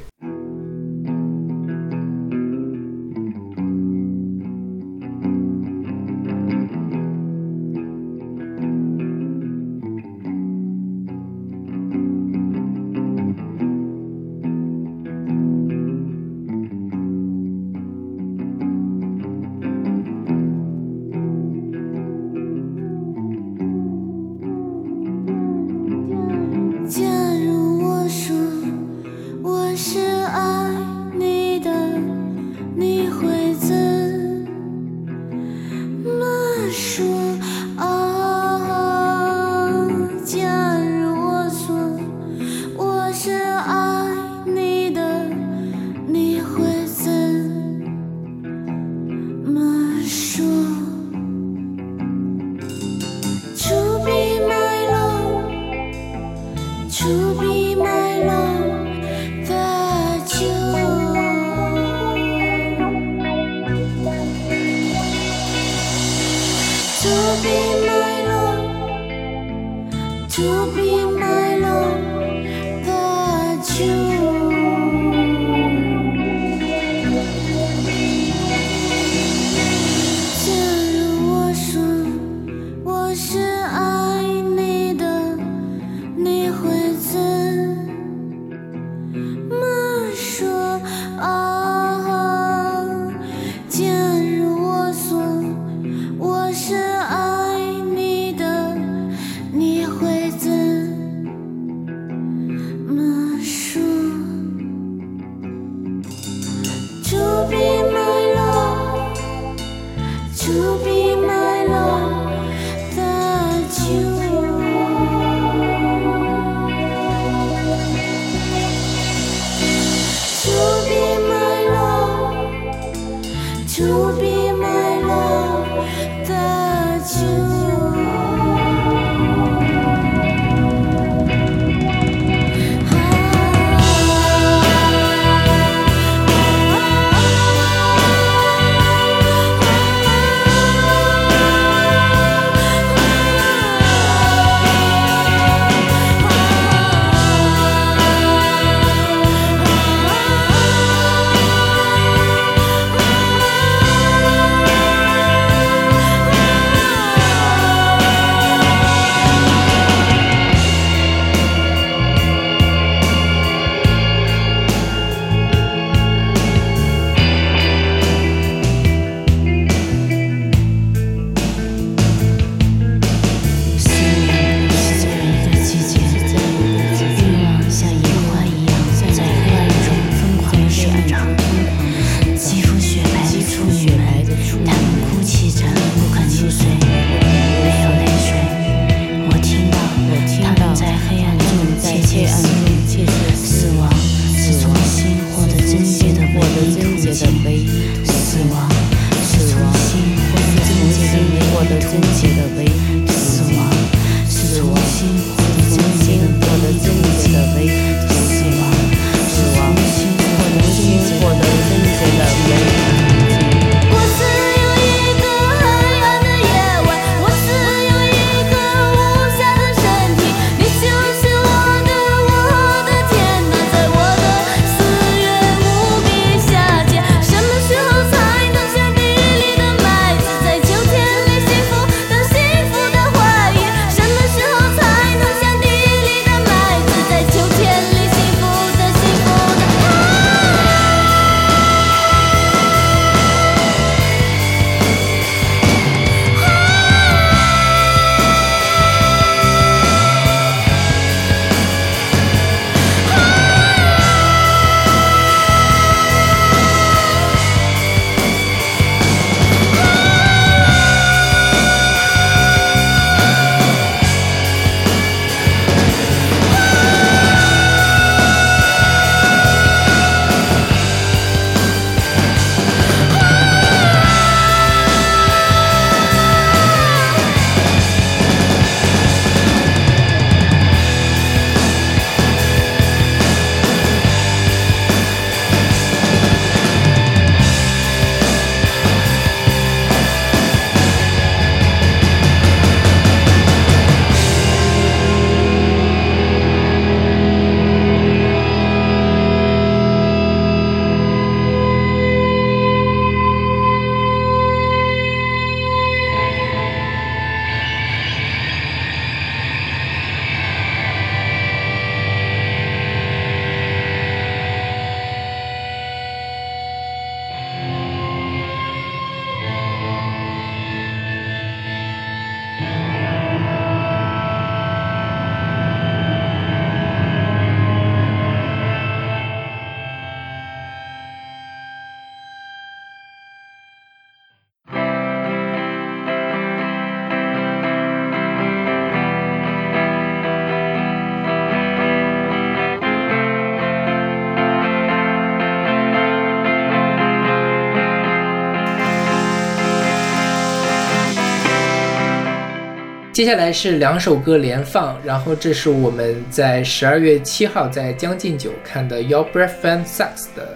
[353.18, 360.56] 接下来是两首歌连放，然后这是我们在十二月七号在将进酒看的 Your Breath Fan Sucks 的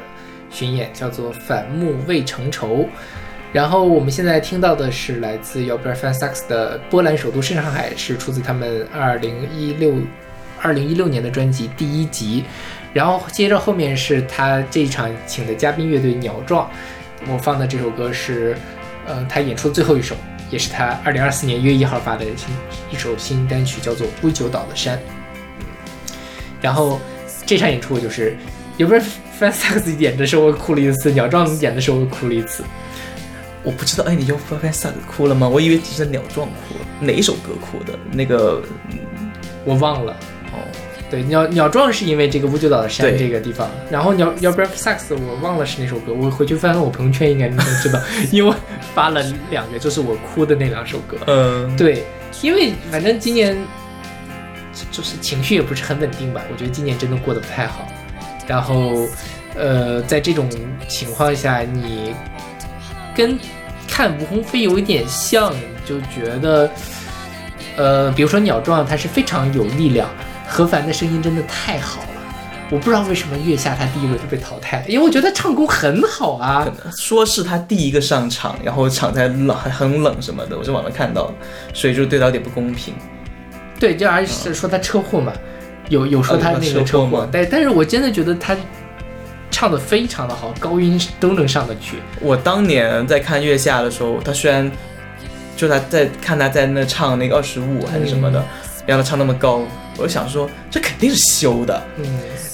[0.52, 2.68] 巡演，叫做《反目未成仇》。
[3.52, 9.96] 然后我们现在听到的是来自 Your Breath Fan Sucks 的《波兰首都是上海》，是出自他们二零一六
[10.62, 12.44] 二零一六年的专辑第一集。
[12.94, 16.70] 然后接着后面是他这一场请的嘉宾乐队鸟壮，
[17.28, 18.56] 我放的这首歌是，
[19.08, 20.16] 呃，他演出的最后一首，
[20.52, 22.54] 也是他二零二四年一月一号发的新
[22.92, 24.98] 一首新单曲，叫做《不久岛的山》。
[26.62, 27.00] 然后
[27.46, 28.38] 这场演出我就是，
[28.78, 29.02] 有不是
[29.40, 32.64] Fan Sax 演的时候我哭了一次，鸟壮演的时候我哭了一次。
[33.64, 35.48] 我不知道，哎，你用 f a s a 哭了吗？
[35.48, 37.98] 我以为只是鸟壮哭了，哪一首歌哭的？
[38.12, 38.62] 那个
[39.64, 40.16] 我忘了。
[40.52, 40.58] 哦，
[41.12, 48.00] 对，鸟鸟壮是因为这个乌九岛的山这个地方，然后鸟要不然 sax 我忘了是哪首歌，我回去翻翻我朋友圈应该能知道，
[48.32, 48.56] 因为我
[48.96, 51.18] 发了两个，就是我哭的那两首歌。
[51.28, 52.06] 嗯，对，
[52.42, 53.56] 因为反正今年
[54.74, 57.86] 就就是情绪也不是很稳定吧，我觉得今年真的过得不太好。
[58.48, 59.06] 然后，
[59.56, 60.50] 呃，在这种
[60.88, 62.16] 情况下，你
[63.14, 63.38] 跟
[63.88, 65.54] 看吴鸿飞有一点像，
[65.86, 66.70] 就觉得，
[67.76, 70.10] 呃，比如说鸟壮，他是非常有力量，
[70.52, 72.08] 何凡的声音真的太好了。
[72.70, 76.68] 我不知道为什么月下他第一轮就被淘汰了，因为我觉得他唱功很好啊。
[76.98, 81.34] 说是他第一个上场，然后场在冷，还很冷什么的，我在网上看到的，
[81.74, 82.94] 所以就对他有点不公平。
[83.80, 85.34] 对，就而是说他车祸嘛，
[85.90, 88.56] 有有说他啊那个车祸但但是我真的觉得他
[89.50, 91.98] 唱的非常的好，高音都能上得去。
[92.22, 94.72] 我当年在看月下的时候，他虽然
[95.58, 98.42] 就他在看他在那唱那个二十五还是什么的，
[98.86, 99.62] 让他唱那么高，
[100.02, 102.06] 我就想说这肯定是修的，嗯，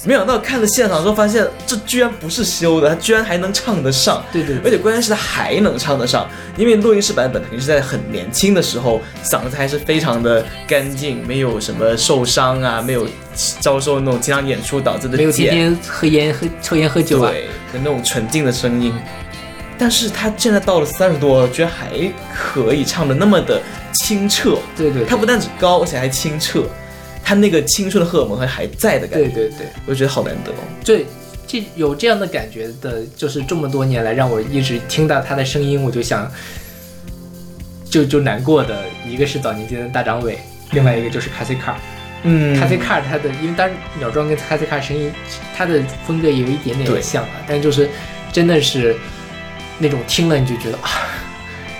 [0.04, 4.22] 没想到看了现场之后发现这居然不是修的，他居然还能唱得上。
[4.32, 13.06] 对对而且关键是他还能唱得上，因为录音室版本肯定是在很年轻的时候，嗓子还是非常的干净，没有什么受伤啊，没有
[13.60, 17.30] 遭受那种经常演出导致的没有天茧天喝烟喝抽烟喝酒啊。
[17.30, 18.92] 对的那种纯净的声音。
[19.80, 21.88] 但是他现在到了三十多，居然还
[22.34, 23.62] 可以唱的那么的
[23.94, 24.58] 清澈。
[24.76, 26.64] 对对，他不但只高，而且还清澈，
[27.28, 30.64] 他那个青春的荷尔蒙还还在的感觉，对对对，我觉得好难得哦。
[30.82, 31.04] 对，
[31.46, 36.26] 这有这样的感觉的，就是这么多年来让我一直听到他的声音，我就想，
[37.90, 40.38] 就就难过的一个是早年间的大张伟，
[40.70, 41.76] 另外一个就是卡西卡。
[42.22, 45.12] 嗯卡西卡他的，因为当然鸟庄跟卡西卡声音，
[45.54, 47.90] 他的风格也有一点点像啊，但就是
[48.32, 48.96] 真的是
[49.78, 51.12] 那种听了你就觉得啊，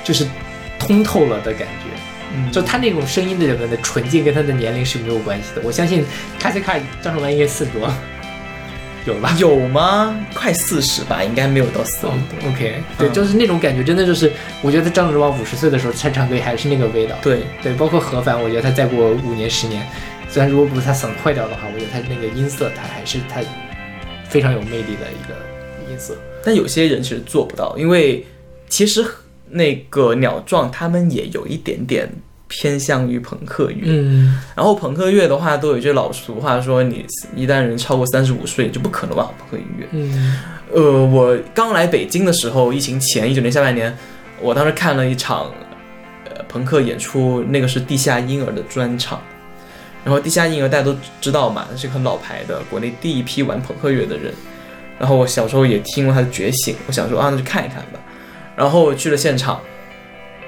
[0.04, 0.26] 就是
[0.78, 1.87] 通透了的感觉。
[2.46, 5.62] 嗯就他那种声音的人的纯净跟他的年龄是没有关系的。
[5.64, 6.04] 我相信
[6.38, 7.92] 卡西卡张守文应该四十多，
[9.06, 9.36] 有吧？
[9.38, 10.14] 有吗？
[10.34, 12.12] 快四十吧，应该没有到四十多。
[12.50, 14.30] OK，对，嗯就是那种感觉，真的就是，
[14.62, 17.16] 我觉得张哲王五十岁的时候唱唱歌还是那个味道。
[17.22, 19.86] 对，对，包括何凡，我觉得他再过五年十年，
[20.28, 23.40] 虽然如果不是他嗓子坏掉的话，我觉得他那个音色，他还是他
[24.28, 25.34] 非常有魅力的一个
[25.90, 26.14] 音色。
[26.44, 28.24] 但有些人其实做不到，因为
[28.68, 29.04] 其实
[29.50, 32.08] 那个鸟壮他们也有一点点
[32.48, 33.82] 偏向于朋克乐。
[33.84, 39.86] 嗯，然后朋克乐的话，都有一句老俗话说，你一旦人超过三十五岁，就不可能玩朋克音乐。
[39.92, 40.38] 嗯
[40.72, 43.96] 呃，我刚来北京的时候，疫情前一九年下半年，
[44.40, 45.50] 我当时看了一场
[46.26, 49.20] 呃朋克演出，那个是地下婴儿的专场。
[50.04, 54.32] 然后地下婴儿大家都知道嘛，是个很老牌的国内第一批玩朋克乐的人。
[54.98, 58.00] 然后我小时候也听过他的觉醒，我想说啊，那就看一看吧。
[58.56, 59.60] 然后我去了现场，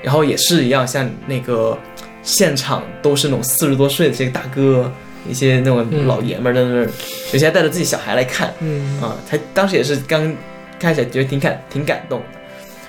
[0.03, 1.79] 然后也是一样，像那个
[2.23, 4.91] 现场都是那种四十多岁的这些大哥，
[5.29, 6.91] 一些那种老爷们儿在那儿，
[7.33, 8.53] 有些还带着自己小孩来看。
[8.61, 9.01] 嗯。
[9.01, 10.35] 啊，他当时也是刚
[10.79, 12.27] 开始觉得挺感挺感动的，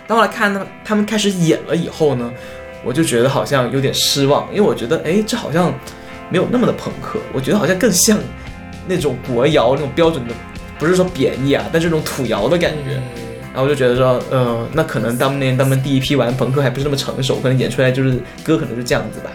[0.08, 2.32] 当后来看他他们开始演了以后呢，
[2.84, 5.74] 我就觉得好像有点失望，因为我觉得哎，这好像
[6.30, 8.18] 没有那么的朋克，我觉得好像更像
[8.88, 10.34] 那种国谣那种标准的，
[10.80, 13.02] 不是说贬义啊，但这种土窑的感觉。
[13.54, 19.30] 然后我就觉得说，呃，那可能当年他们第一批玩朋克还不是那么成熟，可能演出来就是歌可能就这样子吧。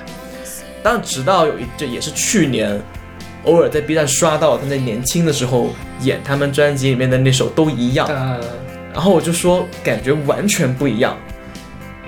[0.82, 2.80] 但，直到有一这也是去年，
[3.44, 8.40] 偶尔在 B 站刷到他在年轻的时候演他们专辑里面的那首都一样，呃，
[8.94, 11.16] 然后我就说感觉完全不一样，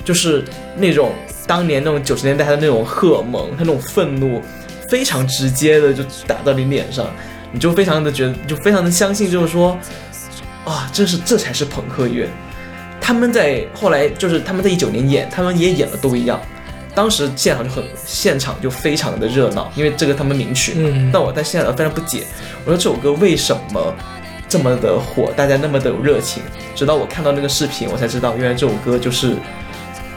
[0.05, 0.43] 就是
[0.77, 1.13] 那种
[1.47, 4.41] 当年那种九十年代他的那种荷尔蒙，他那种愤怒，
[4.89, 7.07] 非常直接的就打到你脸上，
[7.53, 9.77] 你就非常的觉得，就非常的相信，就是说，
[10.65, 12.29] 啊，真是这才是朋克乐。
[13.01, 16.39] 他们在后来就是他们在一九年演，他们也演了都一样，
[16.95, 20.75] 当时现场就很现场就非常的热闹，因为这个他们名曲。
[20.77, 22.25] 嗯但我在现场非常不解，
[22.65, 23.95] 我说这首歌为什么
[24.47, 26.43] 这么的火，大家那么的有热情？
[26.75, 29.37] 直到我看到那个视频，我才知道原来这首歌就是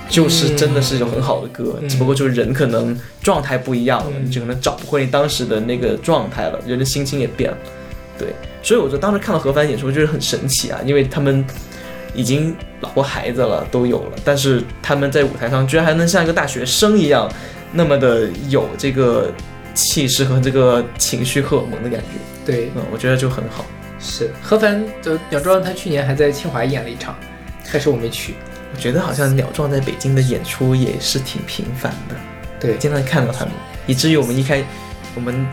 [0.10, 7.58] 就是真的是一首很好的歌，嗯只不过就是人可能状态不一样了，嗯你就可能找不回当时的那个状态了，人的心情也变了。
[8.22, 11.44] 对，所以我就当时看到何凡演出就是很神奇啊，因为他们
[12.14, 17.28] 已经老婆孩子了都有了，但是他们在舞台上居然还能像一个大学生一样，
[17.72, 19.34] 那么的有这个
[19.74, 22.06] 气势和这个情绪荷尔蒙的感觉，
[22.46, 23.66] 对，嗯，我觉得就很好。
[24.00, 27.16] 是何凡就鸟壮，他去年还在清华演了一场，
[27.72, 28.36] 但是我没去。
[28.74, 32.16] 我觉得好像鸟壮在北京的演出也是挺频繁的，
[32.60, 33.54] 对，经常看到他们，
[33.88, 34.64] 以至于我们一开
[35.14, 35.46] 我们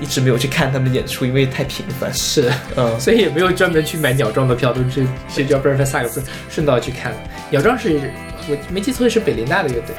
[0.00, 2.12] 一直没有去看他们演出，因为太频繁。
[2.14, 7.12] 是，嗯，所以也没有专门去买鸟壮的票，都是是叫 Perfect Sax 顺道去看。
[7.12, 7.18] 了。
[7.50, 8.00] 鸟壮是
[8.48, 9.94] 我没记错是北林大的乐队，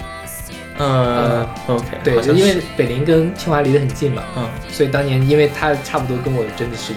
[0.77, 4.49] 呃，OK，对，好像因为北林跟清华离得很近嘛，嗯。
[4.69, 6.93] 所以当年因为他差不多跟我真的是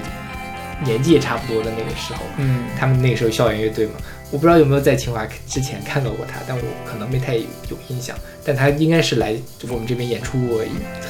[0.84, 2.64] 年纪也差不多的那个时候，嗯。
[2.78, 3.92] 他们那个时候校园乐队嘛，
[4.30, 9.34] 我不知道有没有在清华之前看到过他，但我可能没太有印象，但他应该是来
[9.68, 10.60] 我们这边演出过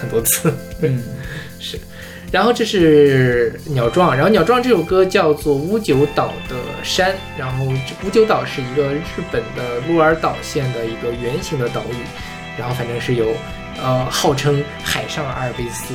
[0.00, 0.52] 很多次。
[0.82, 1.02] 嗯
[1.58, 1.78] 是，
[2.30, 11.94] 然后这是鸟壮，然后鸟壮这首歌叫做乌九岛的山，然后这乌九岛是一个日本的鹿儿岛县的一个圆形的岛屿，
[12.58, 13.32] 然后反正是有
[13.82, 15.94] 呃号称海上阿尔卑斯，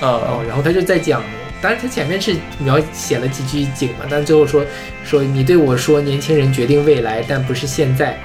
[0.00, 1.22] 哦呃，然后他就在讲，
[1.62, 4.62] 当然他前面是描写了几句景嘛，但最后说
[5.04, 8.18] 说你对我说年轻人决定未来，但不是现在。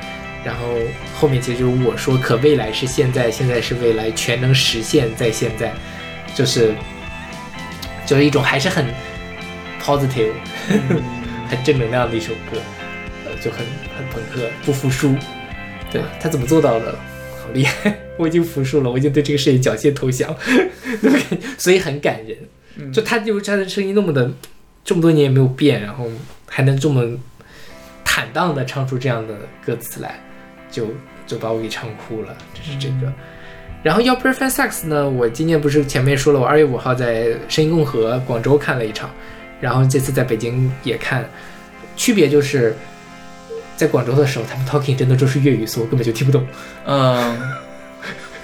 [0.43, 0.67] 然后
[1.15, 5.73] 后面其实就是我说，可未来是现在，现在是未来，全能实现在现在，
[6.35, 6.73] 就是
[8.05, 8.85] 就是一种还是很
[9.81, 10.33] positive、
[11.49, 12.59] 很正能量的一首歌，
[13.25, 13.65] 呃，就很
[13.97, 15.15] 很朋克，不服输。
[15.91, 16.97] 对啊他怎么做到的？
[17.43, 17.95] 好厉害！
[18.17, 20.35] 我已经服输了，我已经对这个事情缴械投降，
[21.57, 22.37] 所以很感人。
[22.91, 24.31] 就他就是他的声音那么的，
[24.83, 26.07] 这么多年也没有变，然后
[26.47, 27.05] 还能这么
[28.03, 30.19] 坦荡的唱出这样的歌词来，
[30.73, 30.87] 就
[31.27, 32.35] 就把我给唱哭了。
[32.53, 33.13] 这是这个。
[33.83, 39.09] 然后要 Perfect Sex 呢，我今年不是前面说了，我二月五号在声音共和广州看了一场，
[39.61, 41.29] 然后这次在北京也看，
[41.97, 42.73] 区别就是
[43.75, 46.47] 在广州的时候，他们 talking 真的都是粤语，所以我根本就听不懂。
[46.85, 47.37] 嗯，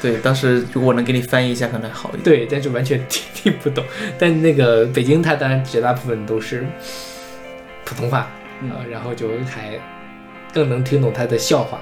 [0.02, 2.24] 对，当时如果我能给你翻译一下，可能还好一点。
[2.24, 3.82] 对，但是完全听 听不懂。
[4.18, 6.66] 但那个北京，它当然绝大部分都是
[7.86, 8.28] 普通话，
[8.62, 9.80] 嗯呃，然后就还
[10.54, 11.80] 更能听懂他的笑话。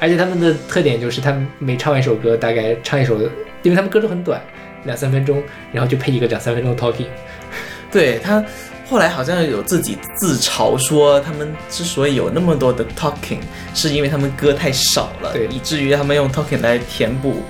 [0.00, 3.20] 而且他们的特点就是，他们每唱完一首歌，大概唱一首，
[3.62, 4.40] 因为他们歌都很短，
[4.84, 5.42] 两三分钟，
[5.72, 7.06] 然后就配一个两三分钟的 talking。
[7.92, 8.42] 对他
[8.88, 13.38] 后来好像有自己自嘲说，他们之所以有那么多的 talking，
[13.74, 17.42] 是因为他们歌太少了，对以至于他们用 talking 来填补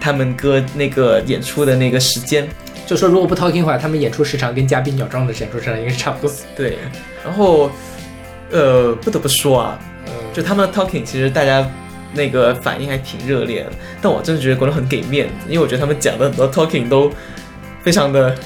[0.00, 2.46] 他们歌那个演出的那个时间。
[2.86, 6.36] 就说如果不 talking 的话，他们演出时长跟嘉宾鸟壮的演出时长应该是差不多。
[6.54, 6.76] 对，
[7.24, 7.70] 然后
[8.50, 11.66] 呃，不得不说啊，嗯，就他们的 talking 其实大家
[12.14, 17.12] 那个反应还挺热烈的，但我真的觉得国人很给面子，因为我觉得他们讲的很多 talking 都
[17.82, 18.36] 非常的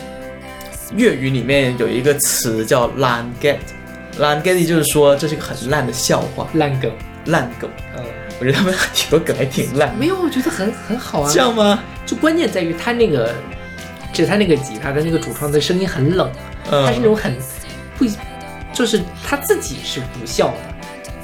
[0.95, 3.59] 粤语里面有一个词叫烂 get，
[4.19, 6.91] 烂 get 就是说这是一个很烂的笑话，烂梗。
[7.27, 7.69] 烂梗。
[7.95, 8.03] 嗯，
[8.41, 11.31] 我觉得他们挺多梗还挺烂，没有，我觉得很很好啊。
[11.31, 11.79] 这样吗？
[12.07, 13.35] 就关键在于他那个，
[14.15, 16.31] 就是他那个吉他的那个主创的声音很冷，
[16.71, 17.37] 嗯，他是那种很
[17.99, 18.07] 不，
[18.73, 20.68] 就是他自己是不笑的，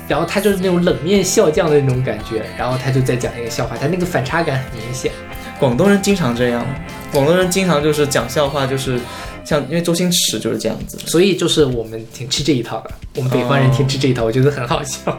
[0.09, 5.11] 然后他就是那种冷面笑匠的那种感觉，然后他就在讲一个笑话，他那个反差感很明显。
[5.59, 6.67] 广东人经常这样，
[7.13, 8.99] 广东人经常就是讲笑话，就是
[9.45, 10.99] 像因为周星驰就是这样子。
[11.07, 15.19] 所以就是我们挺吃这一套的，我们北方人挺吃这一套，我觉得很好笑。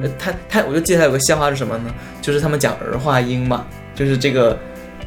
[0.00, 1.92] 呃，他他，我就记得他有个笑话是什么呢？
[2.22, 4.56] 就是他们讲儿化音嘛，就是这个，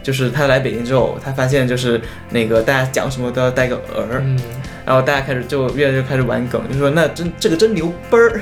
[0.03, 1.99] 就是他来北京之后，他发现就是
[2.29, 4.37] 那个大家讲什么都要带个儿，嗯
[4.85, 8.41] 然后大家开始就越来越开始玩梗，就说那真这个真牛掰儿，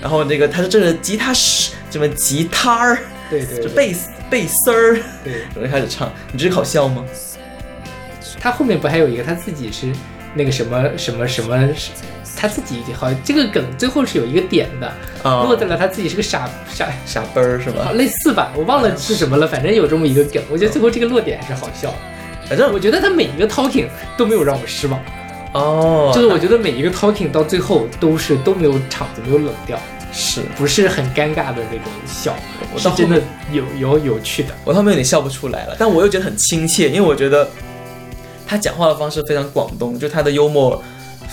[0.00, 2.98] 然后那个他说这是吉他是什么吉他儿，
[3.28, 7.04] 对对对就贝斯贝丝儿，对，然后就开始唱，你这是好笑吗？
[8.40, 9.92] 他后面不还有一个他自己是
[10.34, 11.68] 那个什么什么什么，
[12.36, 14.86] 他自己好像这个梗最后是有一个点的，
[15.22, 17.92] 啊、落在了他自己是个傻傻傻掰儿是好吧？
[17.92, 20.42] 类似吧，我忘了是什么了， 反正有这么一个梗。
[20.48, 21.92] 我觉得最后这个落点还是好笑。
[22.48, 23.86] 反正我觉得他每一个 talking
[24.16, 24.98] 都没有让我失望，
[25.52, 29.78] 哦，就是我觉得每一个 talking 到最后都是都没有场子没有冷掉，
[30.12, 32.36] 是不是很尴尬的那种笑，
[32.72, 33.20] 我是真的
[33.50, 34.54] 有有有趣的。
[34.64, 37.48] 我后面有点笑不出来了，但我又觉得很亲切，因为我觉得
[38.46, 40.80] 他讲话的方式非常广东，就他的幽默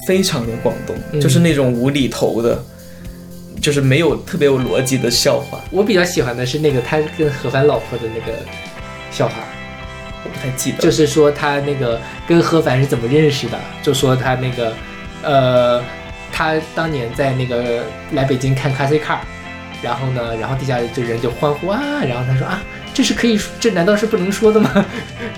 [0.07, 2.63] 非常的广东，嗯就是那种无厘头的，
[3.61, 5.59] 就是没有特别有逻辑的笑话。
[5.69, 8.39] 我比较喜欢的是那个他跟何凡老婆的那个
[9.11, 9.35] 笑话，
[10.27, 14.73] 我不太记得，就是说他那个跟何凡是怎么认识的，就说他那个
[15.23, 15.81] 呃，
[16.31, 19.17] 他当年在那个来北京看 coscar
[19.81, 22.61] 然后呢，然后底下就人就欢呼啊，然后他说啊，
[22.93, 24.85] 这是可以，这难道是不能说的吗？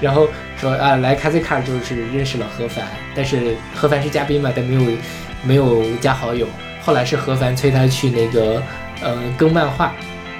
[0.02, 0.28] 然后
[0.58, 4.98] 说啊，来卡塞卡尔就是认识了何凡，但是何凡是嘉宾嘛，但没有
[5.44, 6.48] 没有加好友。
[6.82, 8.64] 后来是何凡催他去那个
[9.02, 9.94] 呃更漫画，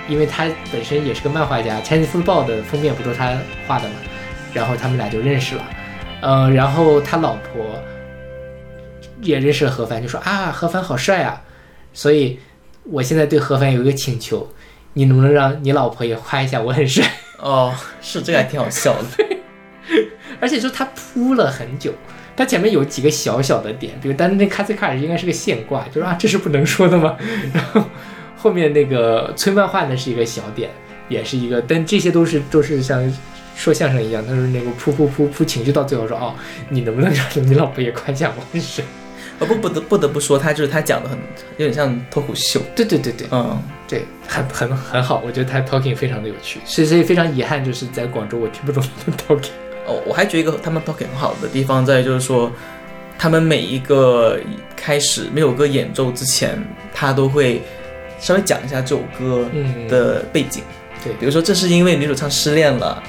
[0.08, 3.38] 因为他本身也是个漫画家，《Chinese Football》的封面不都是他
[3.68, 3.96] 画的嘛，
[4.54, 5.64] 然后他们俩就认识了。
[6.22, 7.82] 嗯，然后他老婆
[9.22, 11.42] 也认识了何凡，就说啊，何凡好帅啊，
[11.94, 12.40] 所以
[12.84, 14.48] 我现在对何凡有一个请求，
[14.94, 17.06] 你能不能让你老婆也夸一下我很帅？
[17.40, 19.26] 哦，是这个还挺好笑的。
[20.42, 21.94] 而且说他铺了很久，
[22.36, 27.18] 他前面有几个小小的点，比如但是那卡斯卡尔应该是个现挂，就是啊这是不能说的吗？
[27.54, 27.84] 然后
[28.36, 30.70] 后面那个催漫画呢是一个小点，
[31.08, 33.02] 也是一个，但这些都是都是像
[33.60, 36.34] 说相声一样，他说那个噗噗噗噗情绪到最后说哦，
[36.70, 38.84] 你能不能让你老婆也夸一下我很帅？
[39.40, 41.18] 呃不不得不得不说，他就是他讲的很
[41.58, 42.62] 有点像脱口秀。
[42.76, 49.52] 对对对对，嗯，对，很很很好，我觉得他 talking 非常的有趣，所以所以非常遗憾，就是在广州我听不懂他的 talking。
[49.88, 52.52] 哦，我还觉得一个他们 talking 很好的地方在于就是说，
[53.18, 54.38] 他们每一个
[54.76, 56.62] 开始没有歌演奏之前，
[56.94, 57.62] 他都会
[58.20, 60.64] 稍微讲一下这首歌嗯的背景。
[61.02, 63.02] 对比如说这是因为女主唱失恋了，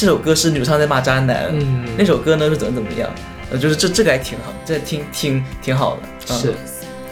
[0.00, 3.10] 这首歌是女主唱在骂渣男，嗯那首歌呢是怎么怎么样，
[3.50, 6.02] 呃，就是这这个还挺好，这挺挺挺好的。
[6.30, 6.46] 嗯是，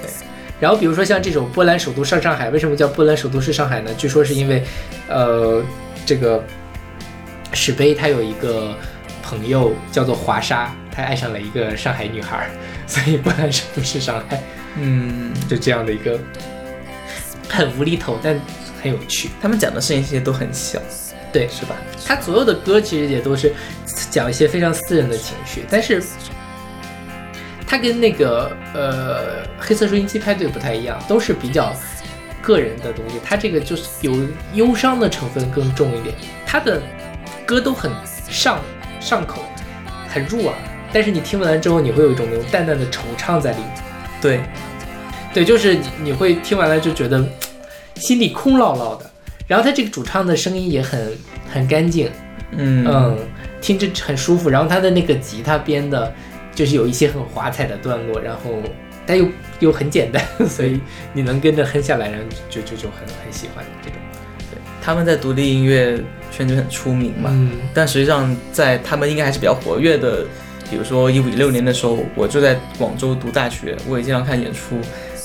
[0.00, 0.10] 对。
[0.58, 3.92] 然后比如说像这首波兰首都上上海，为什么叫波兰首都是上海呢？
[3.98, 4.64] 据说是因为，
[5.06, 5.62] 呃，
[6.06, 6.42] 这个
[7.52, 8.74] 史碑他有一个
[9.22, 12.50] 朋友叫做华沙，他爱上了一个上海女孩儿，
[12.88, 14.42] 所以波兰首都是上海，
[14.78, 16.18] 嗯， 就这样的一个
[17.50, 18.40] 很无厘头，但
[18.82, 19.28] 很有趣。
[19.42, 20.80] 他们讲的事情其实都很小，
[21.32, 21.76] 对，是吧？
[22.06, 23.52] 他所有的歌其实也都是
[24.10, 26.02] 讲一些非常私人的情绪，但是
[27.66, 31.74] 他跟那个呃黑色收音机派对不太一样，都是比较
[32.40, 33.16] 个人的东西。
[33.22, 34.16] 他这个就是有
[34.54, 36.14] 忧伤的成分更重一点，
[36.46, 36.80] 他的
[37.44, 37.92] 歌都很
[38.30, 38.58] 上
[39.00, 39.42] 上口，
[40.08, 40.54] 很入耳，
[40.92, 43.70] 但是你听完之后，你会有一种那种淡淡的惆怅在里面。
[44.20, 44.40] 对，
[45.34, 47.22] 对，就是你你会听完了就觉得
[47.96, 49.07] 心里空落落的。
[49.48, 51.12] 然后他这个主唱的声音也很
[51.52, 52.08] 很干净，
[52.52, 53.18] 嗯嗯，
[53.60, 54.48] 听着很舒服。
[54.48, 56.14] 然后他的那个吉他编的，
[56.54, 58.62] 就是有一些很华彩的段落，然后
[59.04, 59.26] 但又
[59.58, 60.78] 又很简单， 所以
[61.12, 63.98] 你能跟着哼下来，然后就就就很很喜欢这种。
[64.52, 65.98] 对他们在独立音乐
[66.30, 70.24] 圈就很出名嘛，嗯但实际上在他们应该还是比较活跃的。
[70.70, 74.78] 比如说一五一六年的时候，我就在广州读大学，我也经常看演出，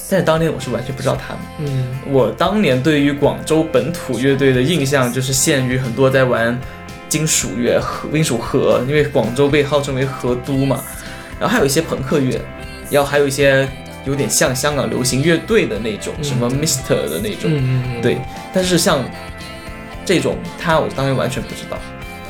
[0.09, 1.41] 但是当年我是完全不知道他们。
[1.59, 6.59] 嗯我当年对于广州本土乐队的印象就是限于很多在玩
[7.09, 10.83] 金属乐、和金属核，因为广州被号称为核都嘛。
[11.39, 12.39] 然后还有一些朋克乐，
[12.89, 13.67] 然后还有一些
[14.05, 17.51] 有点像香港流行乐队的那种，嗯什么 Mister 的那种。
[18.01, 18.19] 对，
[18.53, 19.03] 但是像
[20.05, 21.77] 这种他，我当年完全不知道。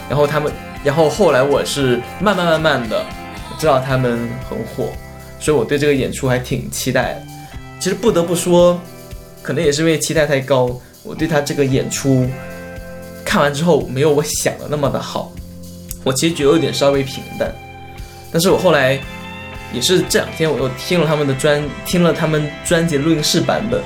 [0.10, 0.52] 然后他们，
[0.84, 3.06] 然后后来我是慢慢慢慢的
[3.58, 4.94] 知道他们很火，
[5.40, 7.33] 所以我对这个演出还挺期待的。
[7.84, 8.80] 其实不得不说，
[9.42, 12.26] 可能也是因为期待太高，我对他这个演出
[13.26, 15.34] 看完之后没有我想的那么的好。
[16.06, 17.54] 我其实觉得有点稍微平淡，
[18.32, 18.98] 但是我后来
[19.74, 23.82] 也是这两天我又听了他们的专，听了他们专辑录音室版本，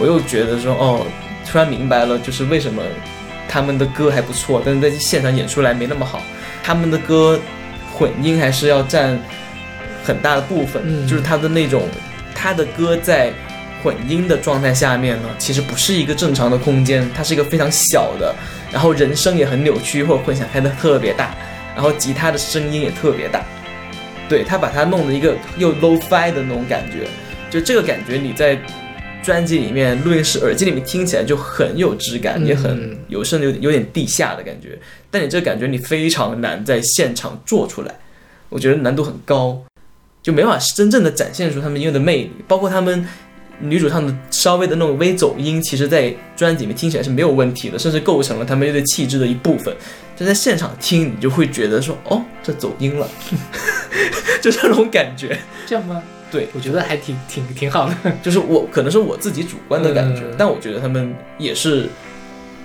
[0.00, 1.06] 我又觉得说哦，
[1.46, 2.82] 突然明白了，就是为什么
[3.50, 6.22] 他们的歌还不错，但是在现场演出来没那么好。
[6.64, 7.38] 他们的歌
[7.92, 9.20] 混音还是要占
[10.02, 11.82] 很大的部分，嗯就是他的那种
[12.42, 13.32] 他的歌在
[13.84, 18.34] 混音的状态下面呢，其实不是一个正常的空间，它是一个非常小的，
[18.72, 21.36] 然后人声也很扭曲或者混响开的特别大，
[21.72, 23.44] 然后吉他的声音也特别大。
[24.28, 27.06] 对他把它弄了一个又 low fi 的那种感觉，
[27.48, 28.58] 就这个感觉你在
[29.22, 34.76] 专辑里面录音室耳机里面听起来就很有质感，嗯也很有甚至有点有点地下的感觉。
[35.12, 37.94] 但你这个感觉你非常难在现场做出来，
[38.48, 39.62] 我觉得难度很高，
[40.22, 43.06] 就没办法真正的展现出他们音乐的魅力，包括他们。
[43.64, 49.72] 女主唱的稍微的那种微走音，其实在专辑里面听起来是没有问题的，甚至构成了他们乐队气质的一部分。
[50.18, 53.08] 但在现场听，你就会觉得说，哦，这走音了，
[54.42, 55.38] 就这种感觉。
[55.64, 56.02] 这样吗？
[56.28, 57.94] 对，我觉得还挺挺挺好的。
[58.20, 61.88] 就是我可能是我自己主观的感觉，嗯但我觉得他们也是，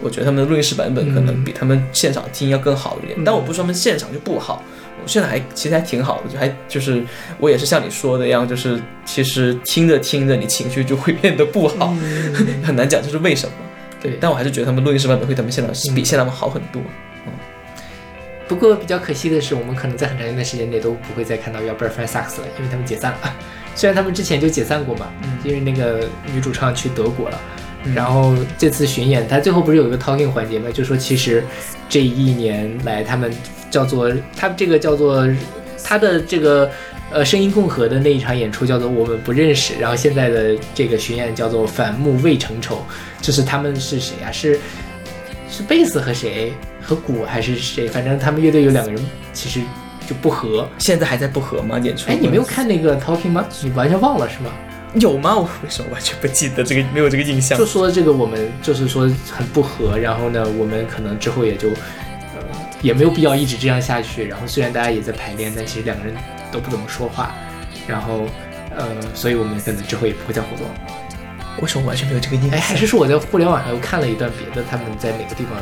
[0.02, 3.20] 我觉得他们的录音室版本可能比他们现场听要更好一点。
[3.20, 4.64] 嗯但我不是说他们现场就不好，
[5.02, 7.04] 我现在还其实还挺好的，就还就是
[7.40, 13.54] 我也是像你说的一样，就是其实听着听着你情绪就会变得不好，嗯 很难讲这是为什么。
[14.02, 16.82] 对，但我还是觉得他们录音室版本会他们现场嗯比现场好很多。
[17.26, 17.34] 嗯
[18.48, 23.36] 不过比较可惜的是，我们可能在很长一段时间内都不会再看到 Your Boyfriend Sucks 了，因为他们解散了。
[23.76, 27.38] 虽然他们之前就解散过嘛，嗯因为那个女主唱去德国了，
[27.94, 30.70] 然后这次巡演，他最后不是有一个 talking 环节吗？
[30.74, 31.44] 就说其实
[31.90, 33.32] 这一年来他们
[33.70, 35.28] 叫做他这个叫做
[35.84, 36.70] 他的这个
[37.12, 42.80] 呃声音共和的那一场演出叫做我们不认识，然后现在的这个巡演叫做反目未成仇，
[43.22, 44.32] 就是他们是谁啊？
[44.32, 44.60] 是
[45.50, 47.88] 是贝斯和谁和鼓还是谁？
[47.88, 49.62] 反正他们乐队有两个人其实
[50.08, 50.68] 就不和。
[50.78, 51.80] 现在还在不和吗？
[51.80, 52.10] 演出？
[52.10, 53.46] 哎，你没有看那个 talking 吗？
[53.62, 54.52] 你完全忘了是吗？
[54.96, 55.36] 有吗？
[55.38, 56.84] 我为什么完全不记得这个？
[56.94, 57.66] 没有这个印象就。
[57.66, 62.44] 说这个我们就是说很不和，然后呢，我们可能之后也就，呃，
[62.82, 64.26] 也没有必要一直这样下去。
[64.28, 66.16] 然后虽然大家也在排练，但其实两个人
[66.52, 67.36] 都不怎么说话，
[67.88, 68.26] 然后，
[68.76, 70.66] 呃，所以我们可能之后也不会再活动。
[71.62, 72.62] 为什么完全没有这个印哎，象？
[72.62, 75.60] 还是说我在互联网上又看了一段别的，他们在哪个地方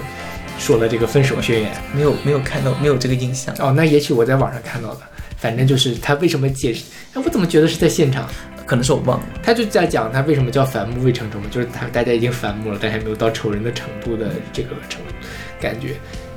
[0.59, 1.71] 说了这个分手宣言？
[1.93, 3.53] 没有没有看到，没有这个印象。
[3.59, 5.01] 哦，那也许我在网上看到的。
[5.37, 6.83] 反正就是他为什么解释？
[7.13, 8.27] 哎，我怎么觉得是在现场？
[8.65, 9.25] 可能是我忘了。
[9.43, 15.01] 他就在讲他为什么叫反目未成仇嘛，就是他大家已经反目了，但还没有到仇人的程度的这个程
[15.59, 15.95] 感觉。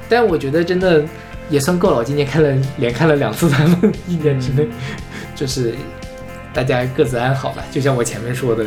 [0.08, 1.04] 但我觉得真的
[1.50, 4.66] 也算够了，我今年看了连看了两次他们，一年之内，
[5.34, 5.74] 就是
[6.52, 7.62] 大家各自安好吧。
[7.70, 8.64] 就像我前面说的，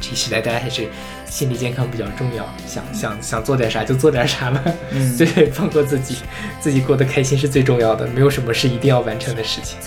[0.00, 0.86] 这时代大家还是
[1.26, 6.16] 心理健康比较重要，想想想做点啥就做点啥吧，嗯对， 放过自己，
[6.60, 9.78] 自己过得开心是最重要的，没有什么是一定要完成的事情。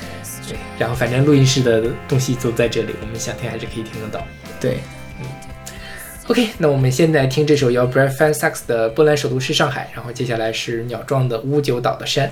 [0.52, 4.26] 对，然后反正录音室的东西都在这里，我们想听还是可以听得到。
[4.60, 4.80] 对，
[5.20, 5.26] 嗯
[6.28, 12.30] OK，那我们现在听这首由 Brad Fan Sax 的《波兰首都是上海》，然后接下来是鸟壮的《乌九岛的山》。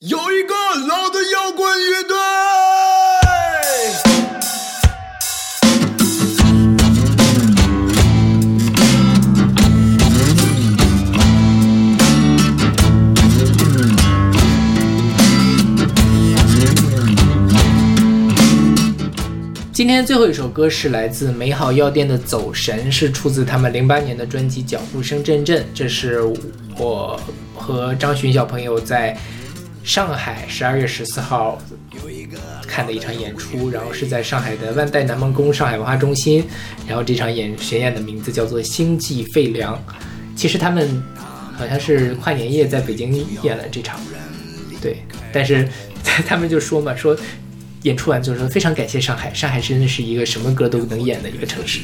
[0.00, 0.54] 有一个
[0.88, 2.16] 老的摇滚乐队。
[19.70, 25.62] 今天最后一首歌是来自美好药店的《走神》，是出自他们零八年的专辑《脚步声阵阵》。
[25.74, 26.22] 这是
[26.78, 27.20] 我
[27.54, 29.14] 和张巡小朋友在
[29.82, 31.60] 上海十二月十四号
[32.66, 36.44] 看的一场演出，然后是在上海的万代南梦宫上海文化中心。
[36.86, 39.74] 然后这场演巡演的名字叫做《星际废粮》。
[40.36, 41.02] 其实他们
[41.56, 43.12] 好像是跨年夜在北京
[43.42, 44.00] 演了这场，
[44.80, 45.02] 对，
[45.32, 45.68] 但是
[46.26, 47.16] 他们就说嘛，说
[47.82, 51.80] 演出完就说非常感谢上海，上海真的是一个什么歌都能演的一个城市。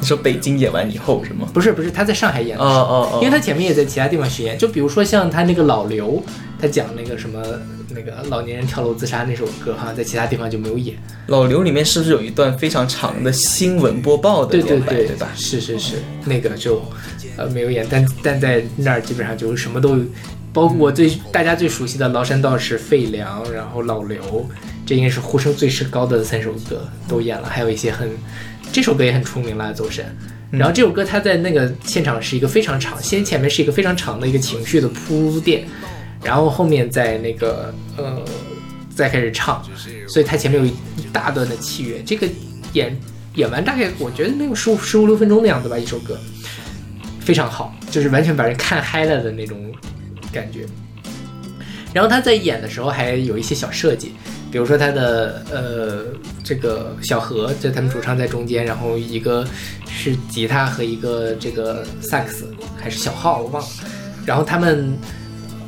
[0.00, 1.48] 你说北京演完以后是吗？
[1.52, 6.22] 不是不是，他在上海演的哦时候，哦哦，因为他前面也在其他地方巡演，就比如说像他那个老刘，
[6.60, 7.42] 他讲那个什么
[7.90, 10.96] 那个老年人跳楼自杀那首歌，好像在其他地方就没有演。
[11.26, 15.28] 老刘里面是不是有一段非常长的新闻播报的对对，对对吧？
[15.36, 16.82] 是是是，那个就
[17.36, 19.98] 呃没有演，但但在那儿基本上就是什么都，
[20.52, 24.48] 包括我最大家最熟悉的崂山道士、费良，然后老刘，
[24.86, 28.10] 这应该是呼声最是高的三首歌都演了，还有一些很
[28.72, 30.04] 这首歌也很出名了，走神。
[30.50, 35.66] 然后这首歌它在那个现场是一个非常长，先前面是一个非常长的一个情绪的铺垫，
[36.22, 38.24] 然后后面在那个呃
[38.94, 39.62] 再开始唱，
[40.08, 40.72] 所以它前面有一
[41.12, 42.02] 大段的器乐。
[42.02, 42.26] 这个
[42.72, 42.98] 演
[43.34, 46.18] 演完大概我觉得能有十五十五六分钟的样子吧，一首歌
[47.20, 49.70] 非常好，就是完全把人看嗨了的那种
[50.32, 50.64] 感觉。
[51.92, 54.14] 然后他在演的时候还有一些小设计，
[54.50, 56.04] 比如说他的呃
[56.48, 59.46] 这个小何，就他们主唱在中间，然后一个
[59.86, 63.68] 是吉他和一个这个萨克斯还是小号我忘了，
[64.24, 64.96] 然后他们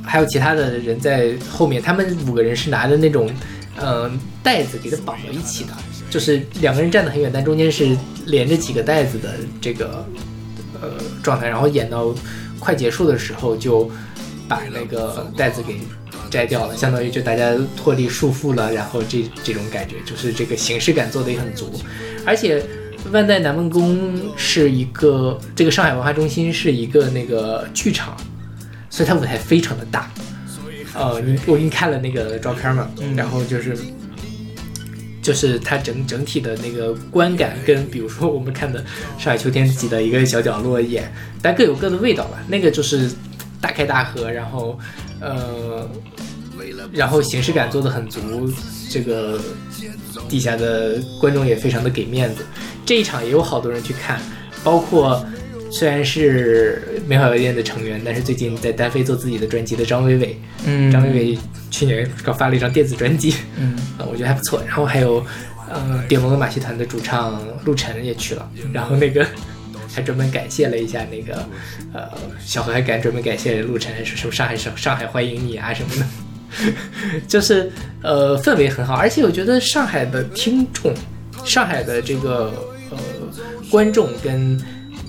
[0.02, 3.30] 还有其他的人在后面，他们五个人是拿着那种
[3.76, 4.10] 嗯、呃
[4.42, 5.72] 带子给它绑到一起的，
[6.08, 10.02] 就是两个人站得很远，但中间是连着几个带子的这个
[10.80, 12.14] 呃状态，然后演到
[12.58, 13.90] 快结束的时候就
[14.48, 15.78] 把那个带子给
[16.30, 21.72] 摘掉了，相当于就大家脱离束缚了，然后这这种感觉就是这个形式感做的也很足，
[22.24, 22.62] 而且
[23.12, 28.16] 万代南梦宫是一个这个上海文化中心是一个那个剧场，
[28.88, 30.10] 所以它舞台非常的大。
[30.94, 33.76] 呃，你我给你看了那个照片嘛，然后就是
[35.22, 38.84] 就是它整整体的那个观感跟比如说我们看的
[39.16, 42.42] 上海秋天挤的一个小角落演，但各有各的味道吧。
[42.48, 43.08] 那个就是
[43.60, 44.78] 大开大合，然后
[45.20, 45.88] 呃，
[46.92, 48.20] 然后形式感做的很足，
[48.90, 49.40] 这个
[50.28, 52.44] 底下的观众也非常的给面子。
[52.84, 54.20] 这一场也有好多人去看，
[54.64, 55.24] 包括
[55.70, 61.38] 虽然是美好药店的成员，但是最近在单飞做自己的专辑的张伟伟，嗯，张伟伟
[61.70, 64.60] 去年刚发了一张电子专辑，嗯呃，我觉得还不错。
[64.66, 65.24] 然后还有，
[65.68, 69.24] 呃，电龙的马戏团的主唱陆晨也去了，然后那个
[69.94, 71.46] 还专门感谢了一下那个，
[71.92, 72.10] 呃，
[72.44, 76.06] 小何还敢专门感谢陆晨，说什么上海上上海欢迎你啊什么的，
[77.28, 77.70] 就是
[78.02, 80.92] 呃氛围很好，而且我觉得上海的听众，
[81.44, 82.52] 上海的这个
[82.90, 82.98] 呃
[83.70, 84.60] 观众跟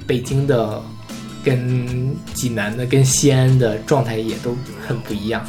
[0.05, 0.81] 北京的。
[1.43, 4.55] 跟济南的、跟西安的状态也都
[4.87, 5.43] 很不一样，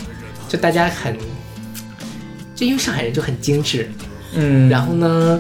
[0.49, 1.14] 就大家很，
[2.55, 3.86] 就因为上海人就很精致，
[4.32, 5.38] 嗯，然后呢，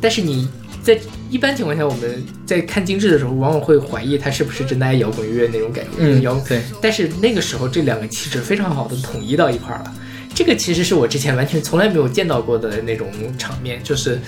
[0.00, 0.48] 但是你
[0.82, 0.98] 在
[1.30, 5.90] 一般情况下，我们在看精致的时候，往往会怀疑他是不是真的爱摇滚乐那种感觉。
[5.98, 9.94] 嗯摇，对，但是那个时候这两个气质非常好的统一到一块儿了。
[10.34, 13.08] 这个其实是我之前完全从来没有见到过的那种
[13.38, 14.18] 场面，就是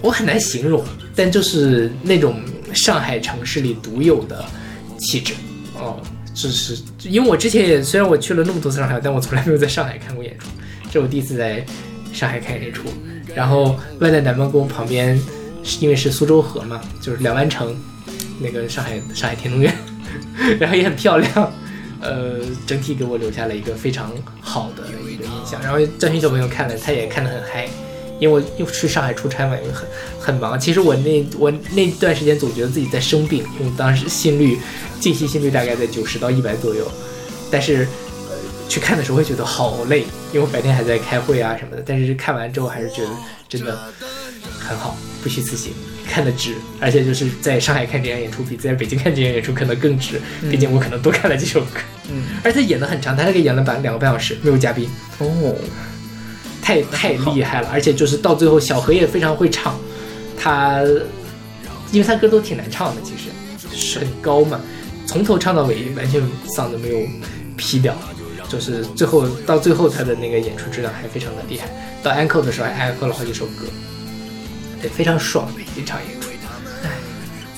[0.00, 0.84] 我很难形容，
[1.14, 2.40] 但就是那种
[2.74, 4.44] 上海城市里独有的
[4.98, 5.34] 气质
[5.74, 6.00] 哦。
[6.34, 10.46] 就是因为我之前也虽然我去了那么多次上海，但我从来没有在上海看过演出，
[10.84, 11.64] 这是我第一次在
[12.12, 12.84] 上海看演出。
[13.34, 15.20] 然后外在南梦宫旁边，
[15.80, 17.76] 因为是苏州河嘛，就是两湾城，
[18.40, 19.72] 那个上海上海天通苑，
[20.58, 21.52] 然后也很漂亮，
[22.00, 24.10] 呃，整体给我留下了一个非常
[24.40, 25.62] 好的一个印象。
[25.62, 27.68] 然后张勋小朋友看了，他也看得很嗨，
[28.18, 30.58] 因为我又去上海出差嘛，因为很很忙。
[30.58, 34.58] 其实我那我那段时间总觉得自己在生病，因为当时心率
[35.00, 36.90] 静息心率大概在九十到一百左右，
[37.50, 37.86] 但是。
[38.68, 40.02] 呃去看的时候会觉得好累，
[40.32, 41.82] 因为我白天还在开会啊什么的。
[41.84, 43.08] 但是看完之后还是觉得
[43.48, 43.76] 真的
[44.58, 45.72] 很好，不虚此行，
[46.06, 46.54] 看得值。
[46.78, 51.80] 而且就是在上海看这场演出，比在北京看这场演出可能更值，毕竟我可能多看了几首歌。
[52.10, 54.88] 嗯，而且他演的很长，他那个演了半两个半小时，没有嘉宾，
[55.18, 55.54] 哦，
[56.60, 57.68] 太太厉害了。
[57.72, 59.78] 而且就是到最后，小何也非常会唱，
[60.38, 60.82] 他
[61.90, 63.30] 因为他歌都挺难唱的，其实
[63.74, 64.60] 是很高嘛，
[65.06, 67.00] 从头唱到尾，完全嗓子没有
[67.56, 67.96] 劈掉，
[68.48, 71.68] 就是最后到最后他的那个演出质量还非常的厉害，
[72.02, 73.66] 到 encore 的时候还安可了好几首歌，
[74.80, 76.28] 对，非常爽的一场演出。
[76.82, 76.90] 哎，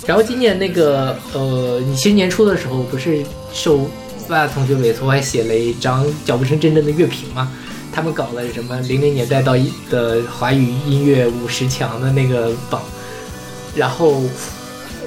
[0.06, 3.88] 然后今年那个呃，你其实年初的时候不是受
[4.26, 7.52] 发同学委托，还写了一张脚步声阵阵的乐评嘛？
[7.92, 12.82] 他们搞了什么零零年代到一的华语音乐五十强的那个榜，
[13.74, 14.22] 然后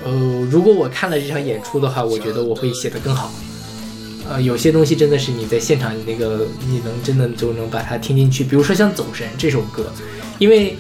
[0.06, 0.12] 呃，
[0.52, 3.32] 如果我看了这场演出的话，我觉得我会写得更好。
[4.30, 9.92] 呃，有些东西真的是你在现场那个你能真的就能把它听进去，比如说像《走神》这首歌，
[10.40, 10.76] 因为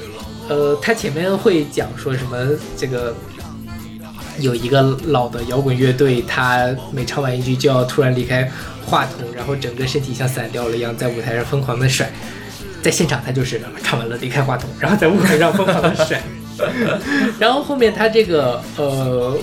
[0.47, 3.15] 呃，它前面会讲说什么这个。
[4.39, 8.51] 有一个老的摇滚乐队，他每唱完一句就要突然离开
[8.83, 12.11] 话筒，然后整个身体像散掉了一样，在舞台上疯狂的甩。
[12.81, 16.19] 在现场他就是唱完了离开话筒，然后在舞台上疯狂的甩。
[17.37, 19.37] 然后后面他这个呃。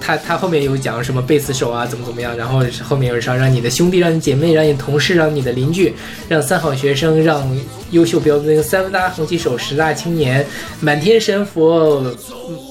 [0.00, 5.94] 他他后面有讲什么贝斯手啊，怎么怎么样，然后后面有说让你的兄弟、让你姐妹、让你同事、让你的邻居、
[6.28, 7.44] 让三好学生、让
[7.90, 10.46] 优秀标兵、三大红旗手、十大青年、
[10.80, 12.14] 满天神佛，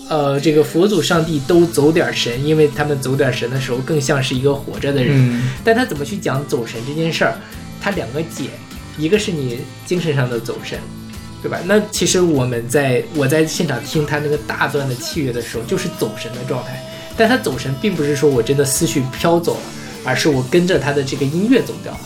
[0.10, 5.42] 呃，这个佛祖、上帝都走点神，因为他们走点神的时候更像是一个活着的人。
[5.64, 7.36] 但他怎么去讲走神这件事儿？
[7.82, 8.46] 他两个解，
[8.98, 10.80] 一个是你精神上的走神，
[11.42, 11.60] 对吧？
[11.66, 16.84] 那其实我们在我在现场听他那个大段的器乐的时候，就是走神的状态。
[17.18, 19.62] 但他走神，并不是说我真的思绪飘走了，
[20.04, 22.00] 而是我跟着他的这个音乐走掉了。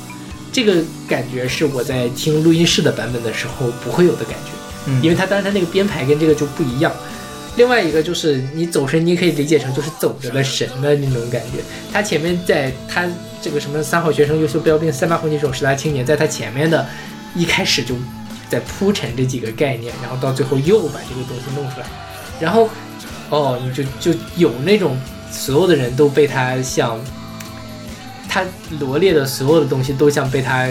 [0.51, 4.51] 这个感觉是我在听录音室的版本的时候不会有的感觉，
[4.87, 6.91] 嗯因为他当然他那个编排跟这个就不一样。
[7.55, 11.59] 另外一个就是你走神，你可以理解成就是走着的神的那种感觉。
[11.91, 13.07] 他前面在他
[13.41, 16.87] 这个什么三好学生、优秀标兵、三八红旗手、十大青年，在他前面的
[17.35, 17.95] 一开始就
[18.49, 21.85] 在铺陈这几个概念，然后到最后又把这个东西弄出来，
[22.39, 22.69] 然后。
[23.29, 24.97] 哦，你就就有那种
[25.31, 26.99] 所有的人都被他像
[28.27, 28.43] 他
[28.79, 30.67] 罗列的所有的东西都像被他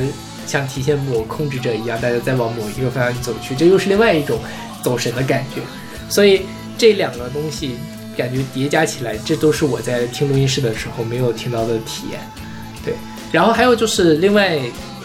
[0.47, 4.39] 像提线木偶控制着一样，大家在往某一个方向走去，这又是另外一种
[4.83, 5.61] 走神的感觉。
[6.09, 6.43] 所以
[6.77, 7.77] 这两个东西
[8.17, 12.21] 感觉叠加起来，这都是我在听录音室的时候没有听到的体验。
[12.85, 12.95] 对，
[13.31, 14.59] 然后还有就是另外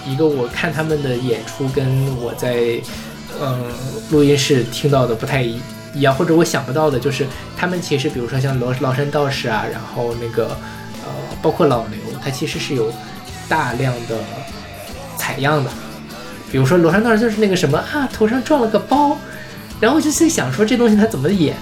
[0.07, 1.85] 一个，我看他们的演出跟
[2.17, 2.79] 我在
[3.41, 3.63] 嗯
[4.11, 5.59] 录音室听到的不太一。
[5.93, 10.57] 一样，或者我想不到的就是，他们其实比如说像崂崂山道士啊，然后那个
[11.05, 12.91] 呃，包括老刘，他其实是有
[13.47, 14.17] 大量的
[15.17, 15.69] 采样的。
[16.51, 19.17] 比如说崂山道士就是那个什么啊，头上撞了个包，
[19.79, 21.55] 然后我就在想说这东西他怎么演，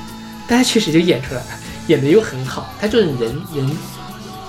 [0.47, 1.47] 但他确实就演出来了，
[1.87, 3.77] 演的又很好，他就是人人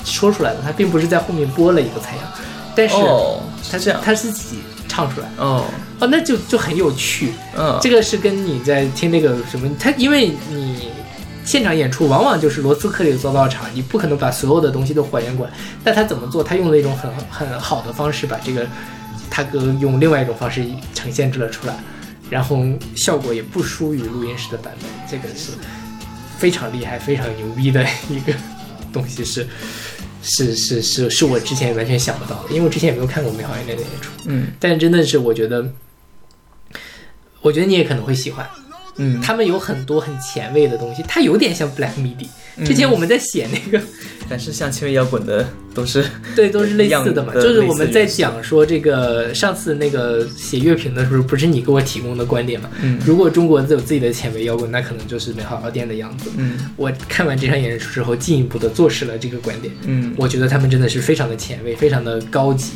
[0.05, 2.24] 说出来的，他并不是在后面播了一个采样，
[2.74, 4.59] 但是哦，他这样他自己
[4.93, 5.64] 唱出来，哦，
[6.01, 7.32] 哦，那就就很有趣。
[7.57, 10.90] 嗯，这个是跟你在听那个什么，他因为你
[11.47, 15.53] 现场演出往往就是罗斯克里做到场，你不可能把所有的东西都还原过来。
[15.82, 16.45] 但他怎么做？
[16.45, 18.66] 他用了一种很很好的方式，把这个
[19.30, 20.62] 他哥用另外一种方式
[20.93, 21.74] 呈现了出来，
[22.28, 22.62] 然后
[22.95, 24.90] 效果也不输于录音室的版本。
[25.11, 25.53] 这个是
[26.36, 28.34] 非常厉害、非常牛逼的一个
[28.93, 29.49] 东西，是是
[30.23, 34.11] 是是是是我之前完全想不到的，因为我之前也没有看过美好演练的演出。
[34.27, 35.73] 嗯但真的是我觉得，
[37.41, 38.49] 我觉得你也可能会喜欢。
[38.97, 42.28] 嗯，他们有很多很前卫的东西，它有点像 Black MIDI。
[42.66, 43.82] 之嗯前我们在写那个，
[44.28, 46.05] 但是像前卫摇滚的都是
[46.36, 47.32] 对，都是类似的嘛。
[47.32, 52.68] 的就是我们在讲说这个上次那个写乐评的时候，不是你给我提供的观点嘛？
[52.82, 56.30] 嗯如果中国有自己的前卫摇滚，那可能就是美好药店的样子。
[56.36, 59.72] 嗯我看完这场演出之后，进一步的坐实了这个观点。
[59.86, 62.72] 嗯我觉得他们真的是非常的前卫，非常的高级，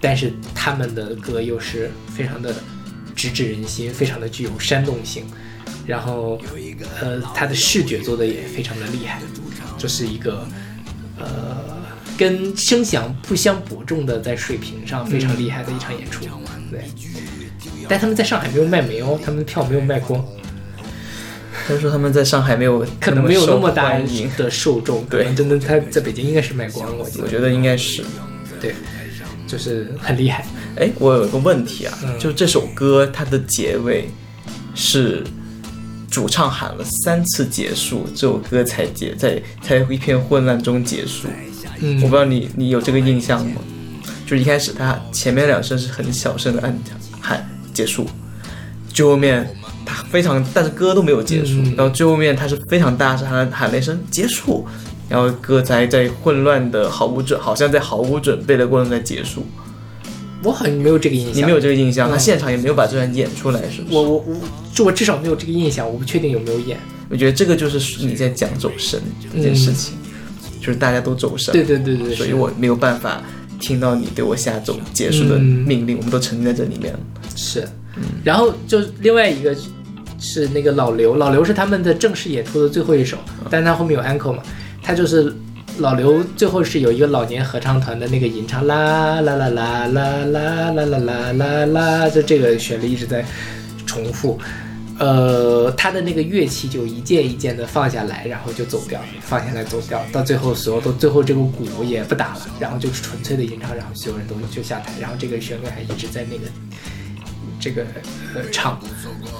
[0.00, 2.54] 但是他们的歌又是非常的
[3.16, 5.24] 直指人心，非常的具有煽动性，
[5.88, 6.38] 然后
[7.00, 9.22] 呃，他的视觉做的也非常的厉害，
[9.78, 10.46] 就是一个
[11.18, 11.26] 呃
[12.18, 16.26] 跟声响不相伯仲的在水平上非常厉害的一场演出，
[16.70, 16.84] 对。
[17.88, 20.22] 但他们在上海没有卖没哦，他们的票没有卖光，
[21.66, 23.98] 他说他们在上海没有可能没有那么大
[24.36, 28.04] 的受众，可对能真的他在北京应该是卖光了，我，我觉得应该是。
[28.60, 28.74] 对，
[29.46, 30.44] 就是很厉害。
[30.76, 32.18] 哎，我有个问题啊，嗯。
[32.18, 34.10] 就这首歌它的结尾
[34.74, 35.24] 是
[36.10, 41.28] 主唱喊了三次结束，这首歌才结在才一片混乱中结束。
[41.80, 43.60] 嗯，我不知道你你有这个印象吗？
[44.26, 46.78] 就是一开始他前面两声是很小声的按
[47.20, 48.06] 喊结束，
[48.92, 49.48] 最后面
[49.86, 54.66] 他非常，但是歌都没有结束，嗯然后最后面他是非常大声喊喊了一声结束，
[55.08, 59.46] 然后歌才在混乱的毫无准，好像在毫无准备的过程中在结束。
[60.42, 61.34] 我好像没有这个印象。
[61.34, 63.94] 你没有这个印象，嗯他现场也没有把这段演出来，是不是？
[63.94, 64.36] 我我我，
[64.72, 66.78] 就我至少没有这个印象，我不确定有没有演。
[67.10, 69.00] 我觉得这个就是你在讲走神
[69.34, 69.94] 这件事情，
[70.60, 73.22] 就是大家都走神，对对对对，是所以我没有办法
[73.58, 77.00] 听到你对我下走结束的嗯命令，我们都沉浸在这里面了。
[77.34, 77.66] 是，
[78.22, 79.56] 然后就另外一个
[80.20, 83.16] 是那个老刘，老刘是他们的正式演出的最后一首，
[83.48, 84.42] 但他后面有 encore 嘛，
[84.82, 85.34] 他就是
[85.78, 93.24] 老刘最后是有一个老年合唱团的那个吟唱啦啦啦啦啦啦啦啦啦啦啦，就这个旋律一直在
[93.86, 94.38] 重复。
[94.98, 106.46] 呃，他的那个乐器就一件一件的放下来，然后就走掉，放下来走掉，到最后所有都最后这个鼓也不打了，然后就是纯粹的吟唱，然后所有人都就下台，然后这个旋律还一直在那个
[107.60, 107.84] 这个
[108.34, 108.80] 呃唱，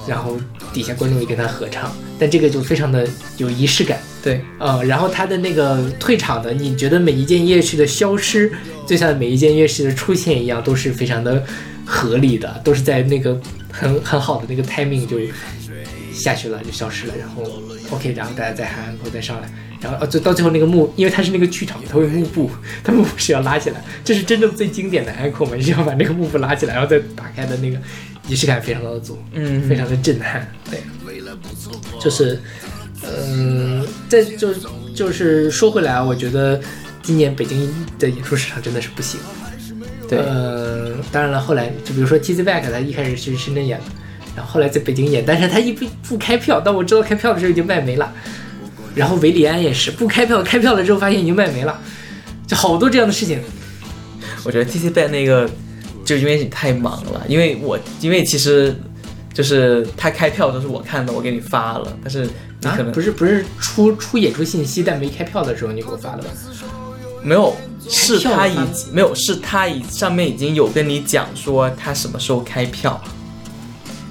[0.07, 0.37] 然后
[0.73, 8.53] 底下观众也跟他合唱，但这个就非常的有仪式感，对，呃，然后他的那个退场的，你觉得每一件乐器的消失，
[8.87, 11.45] 就像每一件乐器的出现一样，都是非常的
[11.85, 13.41] 合理的，都是在那个
[13.73, 15.19] 很很好的那个 timing 就
[16.13, 17.45] 下去了，就消失了，然后
[17.91, 19.49] OK，然后大家再喊 uncle 再上来，
[19.81, 22.51] 然后呃，就到最后那个幕，因为它是那个剧场，它会幕布，
[22.83, 27.79] 它幕布是要拉起来，这是真正最经典的 uncle 嘛，是要把那个幕布拉起来，然后再打开的那个
[28.29, 30.81] 仪式感非常的足，嗯非常的震撼，对，
[31.99, 32.39] 就是，
[33.03, 34.55] 嗯、再就
[34.95, 36.61] 就是说回来啊，我觉得
[37.03, 39.19] 今年北京的演出市场真的是不行。
[40.09, 43.85] 对呃，当然了，后来就比如说 T Z Back，他一开始去深圳演的，
[44.37, 48.13] 然后后来在北京演，但是他一不不开票，当我知道开票的时候已经卖没了。
[48.95, 51.79] 然后维里安也是不开票，开票了之后发现已经卖没了，
[52.47, 53.39] 就好多这样的事情。
[54.45, 55.49] 我觉得 T C Back 那个
[56.05, 58.75] 就因为你太忙了，因为我因为其实
[59.33, 62.29] 就是他开票都是我看的，我给你发了，但是
[62.61, 66.29] 你啊可能、，不是不是出出演出信息，但没开票的时候你给我发的吧？
[67.23, 67.55] 没有，
[67.89, 68.57] 是他已
[68.93, 73.11] 没有，是他已上面已经有跟你讲说他什么时候开票，我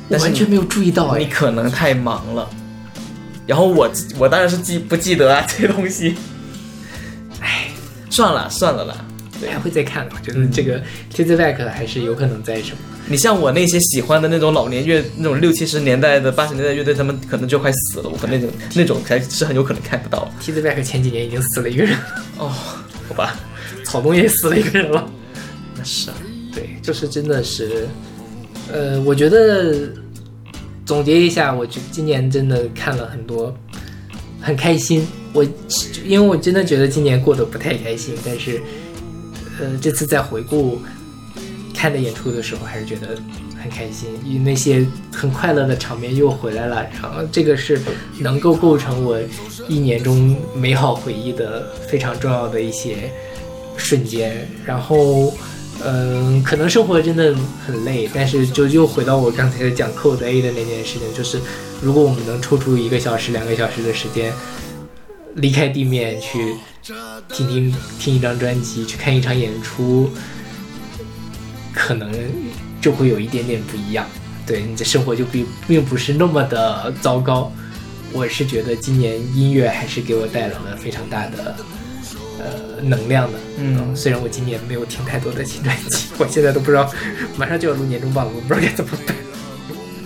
[0.10, 1.30] 但是完全没有注意到你哎。
[1.30, 2.48] 可能太忙了。
[3.48, 3.90] 然后我
[4.20, 6.16] 我当然是记不记得啊这些东西，
[7.40, 7.70] 唉，
[8.10, 9.06] 算了算了啦。
[9.40, 10.82] 对还会再看的，我觉得这个
[11.14, 12.78] T Z Back 还是有可能在什么。
[13.10, 18.10] 你像我那些喜欢的那种老年乐，那种六七十年代的、八十年代乐队，他们可能就快死了。
[18.10, 20.30] 我可那种那种才是很有可能看不到。
[20.42, 21.96] T Z Back 前几年已经死了一个人，
[22.38, 22.50] 哦，
[23.08, 23.40] 好吧，
[23.86, 25.10] 草东也死了一个人了。
[25.78, 26.18] 那是啊，
[26.54, 27.88] 对，就是真的是，
[28.72, 29.90] 呃，我觉得
[30.86, 33.56] 总结一下，我觉今年真的看了很多，
[34.42, 35.08] 很开心。
[35.34, 35.46] 我
[36.04, 38.60] 因为我真的觉得今年过得不太开心，但是，
[39.60, 40.82] 呃，这次在回顾
[41.74, 43.10] 看的演出的时候，还是觉得
[43.62, 46.86] 很开心，因为那些很快乐的场面又回来了。
[47.02, 47.80] 然后这个是
[48.20, 49.20] 能够构成我
[49.68, 53.12] 一年中美好回忆的非常重要的一些
[53.76, 54.48] 瞬间。
[54.66, 55.34] 然后，
[55.84, 57.36] 嗯，可能生活真的
[57.66, 61.40] 很累，但是就又回到我刚才讲 Code A 的那件事情，就是
[61.82, 64.34] 如果我们能抽出一个小时、两个小时的时间，
[65.38, 66.56] 离开地面去
[67.30, 70.10] 听听听一张专辑，去看一场演出，
[71.74, 72.12] 可能
[72.82, 74.06] 就会有一点点不一样。
[74.46, 77.52] 对你的生活就并并不是那么的糟糕。
[78.14, 81.56] 我是觉得今年音乐还是给我带来了非常大的
[82.40, 83.38] 呃能量的。
[83.58, 86.90] 嗯虽然我今年没有听太多的新专辑， 我现在都不知道，
[87.36, 89.16] 马上就要录年终榜了，我不知道该怎么办。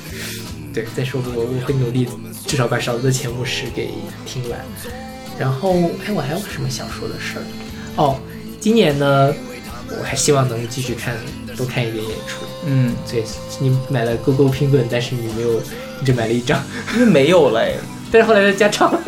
[0.73, 2.07] 对，再说我我会努力，
[2.47, 3.91] 至少把勺子的前五十给
[4.25, 4.59] 听完。
[5.41, 5.73] 然后，
[6.05, 7.43] 哎，我还有什么想说的事儿？
[7.95, 8.15] 哦，
[8.59, 9.33] 今年呢，
[9.89, 11.15] 我还希望能继续看，
[11.57, 12.45] 多看一点演出。
[12.67, 13.23] 嗯，对，
[13.59, 15.59] 你买了勾勾拼棍，但是你没有，
[15.99, 16.63] 你只买了一张，
[16.93, 17.77] 因为没有嘞。
[18.11, 18.99] 但是后来又加长了。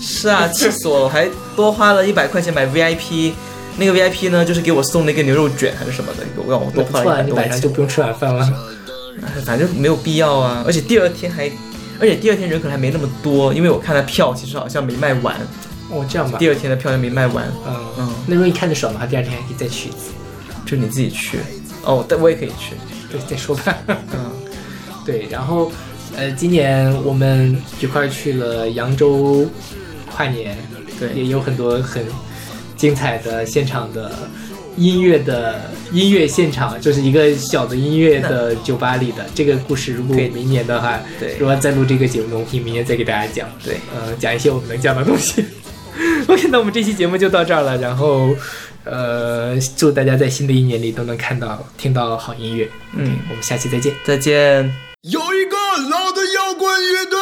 [0.00, 1.04] 是啊， 气死我了！
[1.04, 3.32] 我还多花了一百块钱买 VIP，
[3.76, 7.50] 那个 VIP 呢，就是给我送那个牛肉卷还是什么的，我让我多花了一百多块钱。
[7.50, 8.42] 晚上就不用吃晚饭了。
[9.22, 11.50] 哎 反正没有必要啊，而且第二天还，
[12.00, 15.36] 而且第二天人可能还没那么多，因为我看他票其实好像没卖完，
[15.90, 16.38] 哦，这样吧。
[16.38, 20.12] 第二天的票还没卖完，嗯嗯那如果你看得爽的话，第二天还可以再去一次。
[20.66, 21.38] 就你自己去。
[21.84, 22.74] 哦，但我也可以去。
[23.12, 23.76] 对，再说吧。
[23.86, 24.32] 嗯，
[25.04, 25.70] 对，然后
[26.16, 29.46] 呃，今年我们一块去了扬州
[30.10, 30.56] 跨年，
[30.98, 32.02] 对也有很多很
[32.76, 34.10] 精彩的现场的
[34.76, 39.92] 音乐的音乐现场，就是一个小的音乐的酒吧里的这个故事。
[39.92, 43.46] 如果明年的话，对如果再录这个节目，我可以明年再给大家讲。
[43.62, 45.44] 对，呃，讲一些我们能讲的东西。
[46.28, 47.76] OK， 那我们这期节目就到这儿了。
[47.78, 48.34] 然后，
[48.84, 52.68] 呃，祝大家在新的一年里都能看到、听到好音乐。
[52.96, 53.94] 嗯 OK，我们下期再见。
[54.04, 54.74] 再见。
[55.02, 55.56] 有一个
[55.90, 57.18] 老的摇滚乐队。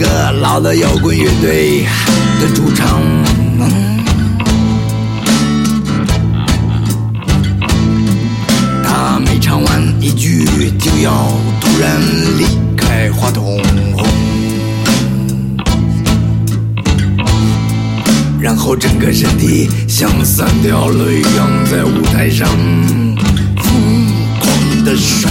[0.00, 1.84] 个老的摇滚乐队
[2.40, 3.02] 的主唱。
[8.82, 10.46] 他每唱完一句
[10.78, 11.12] 就要
[11.60, 12.00] 突然
[12.38, 12.46] 离
[12.78, 13.60] 开话筒，
[18.40, 22.48] 然后整个身体像散掉了一样，在舞台上
[23.58, 24.06] 疯
[24.40, 25.30] 狂的甩。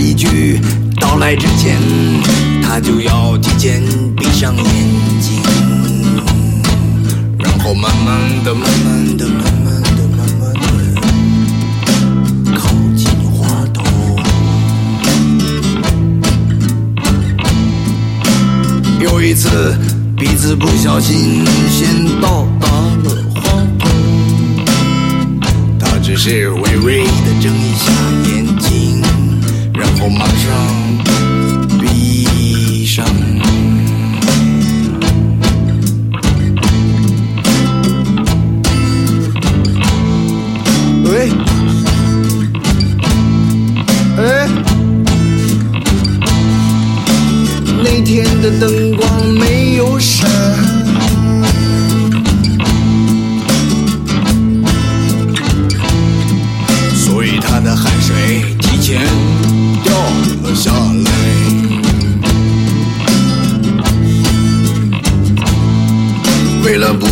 [0.00, 0.58] 一句
[0.98, 1.78] 到来之前，
[2.62, 3.82] 他就要提前
[4.16, 4.64] 闭上眼
[5.20, 5.42] 睛，
[7.38, 11.00] 然后慢慢的、慢慢的、慢慢的、慢慢的
[12.56, 13.84] 靠近话筒。
[19.00, 19.76] 有一次，
[20.16, 22.68] 鼻子不小心先到达
[23.04, 23.40] 了话
[23.78, 23.86] 筒，
[25.78, 27.92] 他只是微微的睁一下
[28.26, 28.39] 眼，
[30.02, 30.48] 然后马上
[31.78, 33.04] 闭上。
[41.04, 41.28] 喂，
[44.16, 44.48] 哎，
[47.82, 48.89] 那天的灯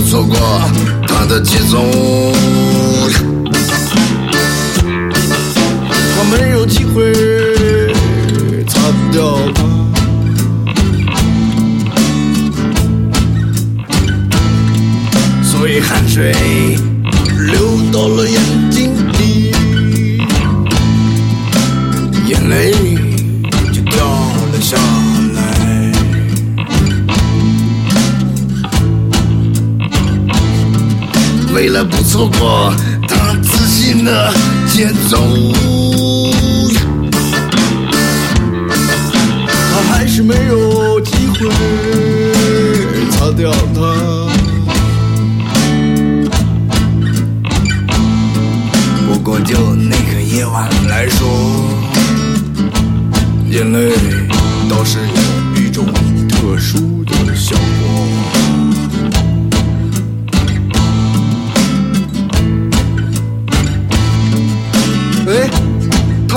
[0.08, 0.38] 错过
[1.06, 1.78] 他的节奏，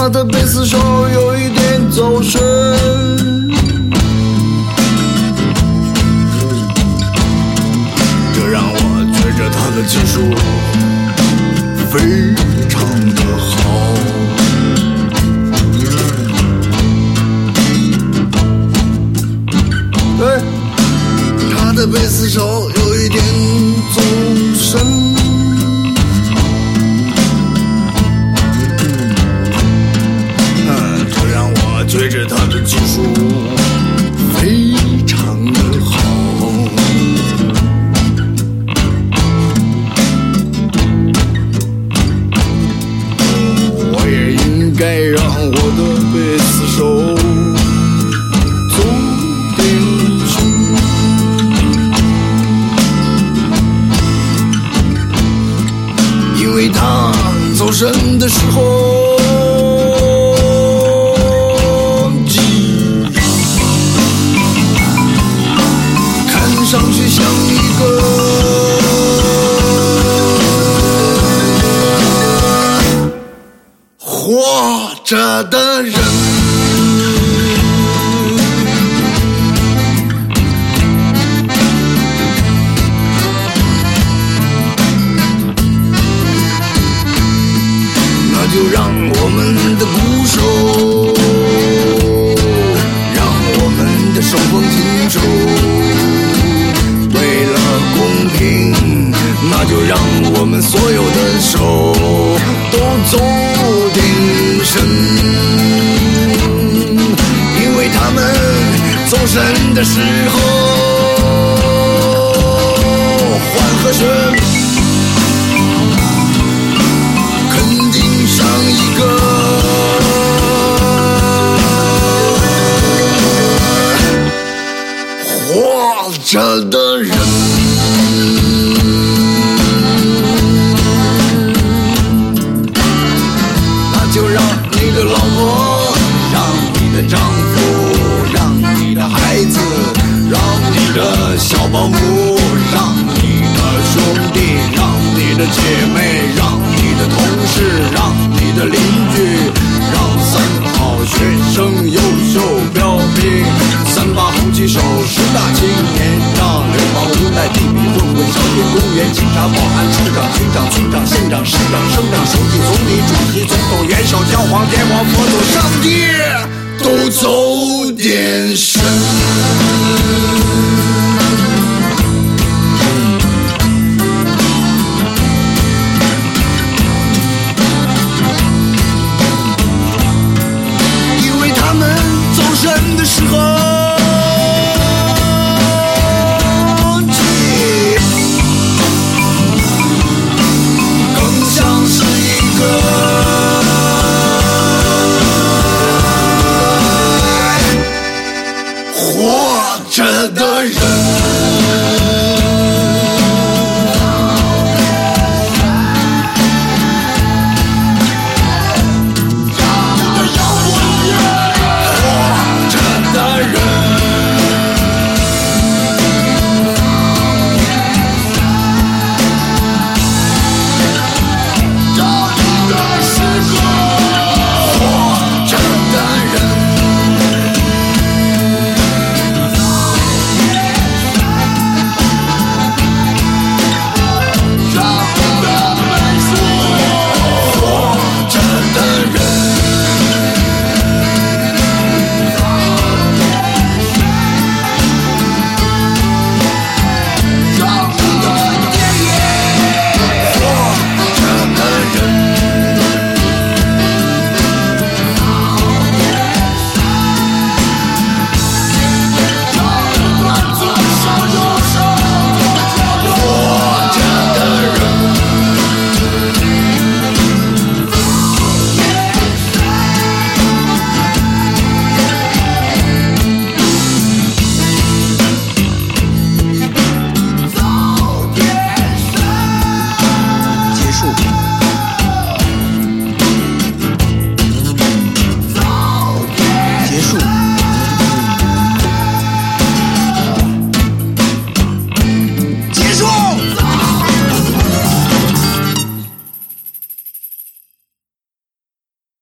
[0.04, 0.80] 他的贝斯手
[1.14, 2.42] 有一点走神，
[8.34, 8.76] 这让我
[9.14, 10.22] 觉着他的技术
[11.92, 12.00] 非
[12.68, 12.82] 常
[13.14, 13.54] 的好。
[20.26, 20.42] 哎，
[21.56, 23.24] 他的贝斯手有一点
[32.72, 33.11] 着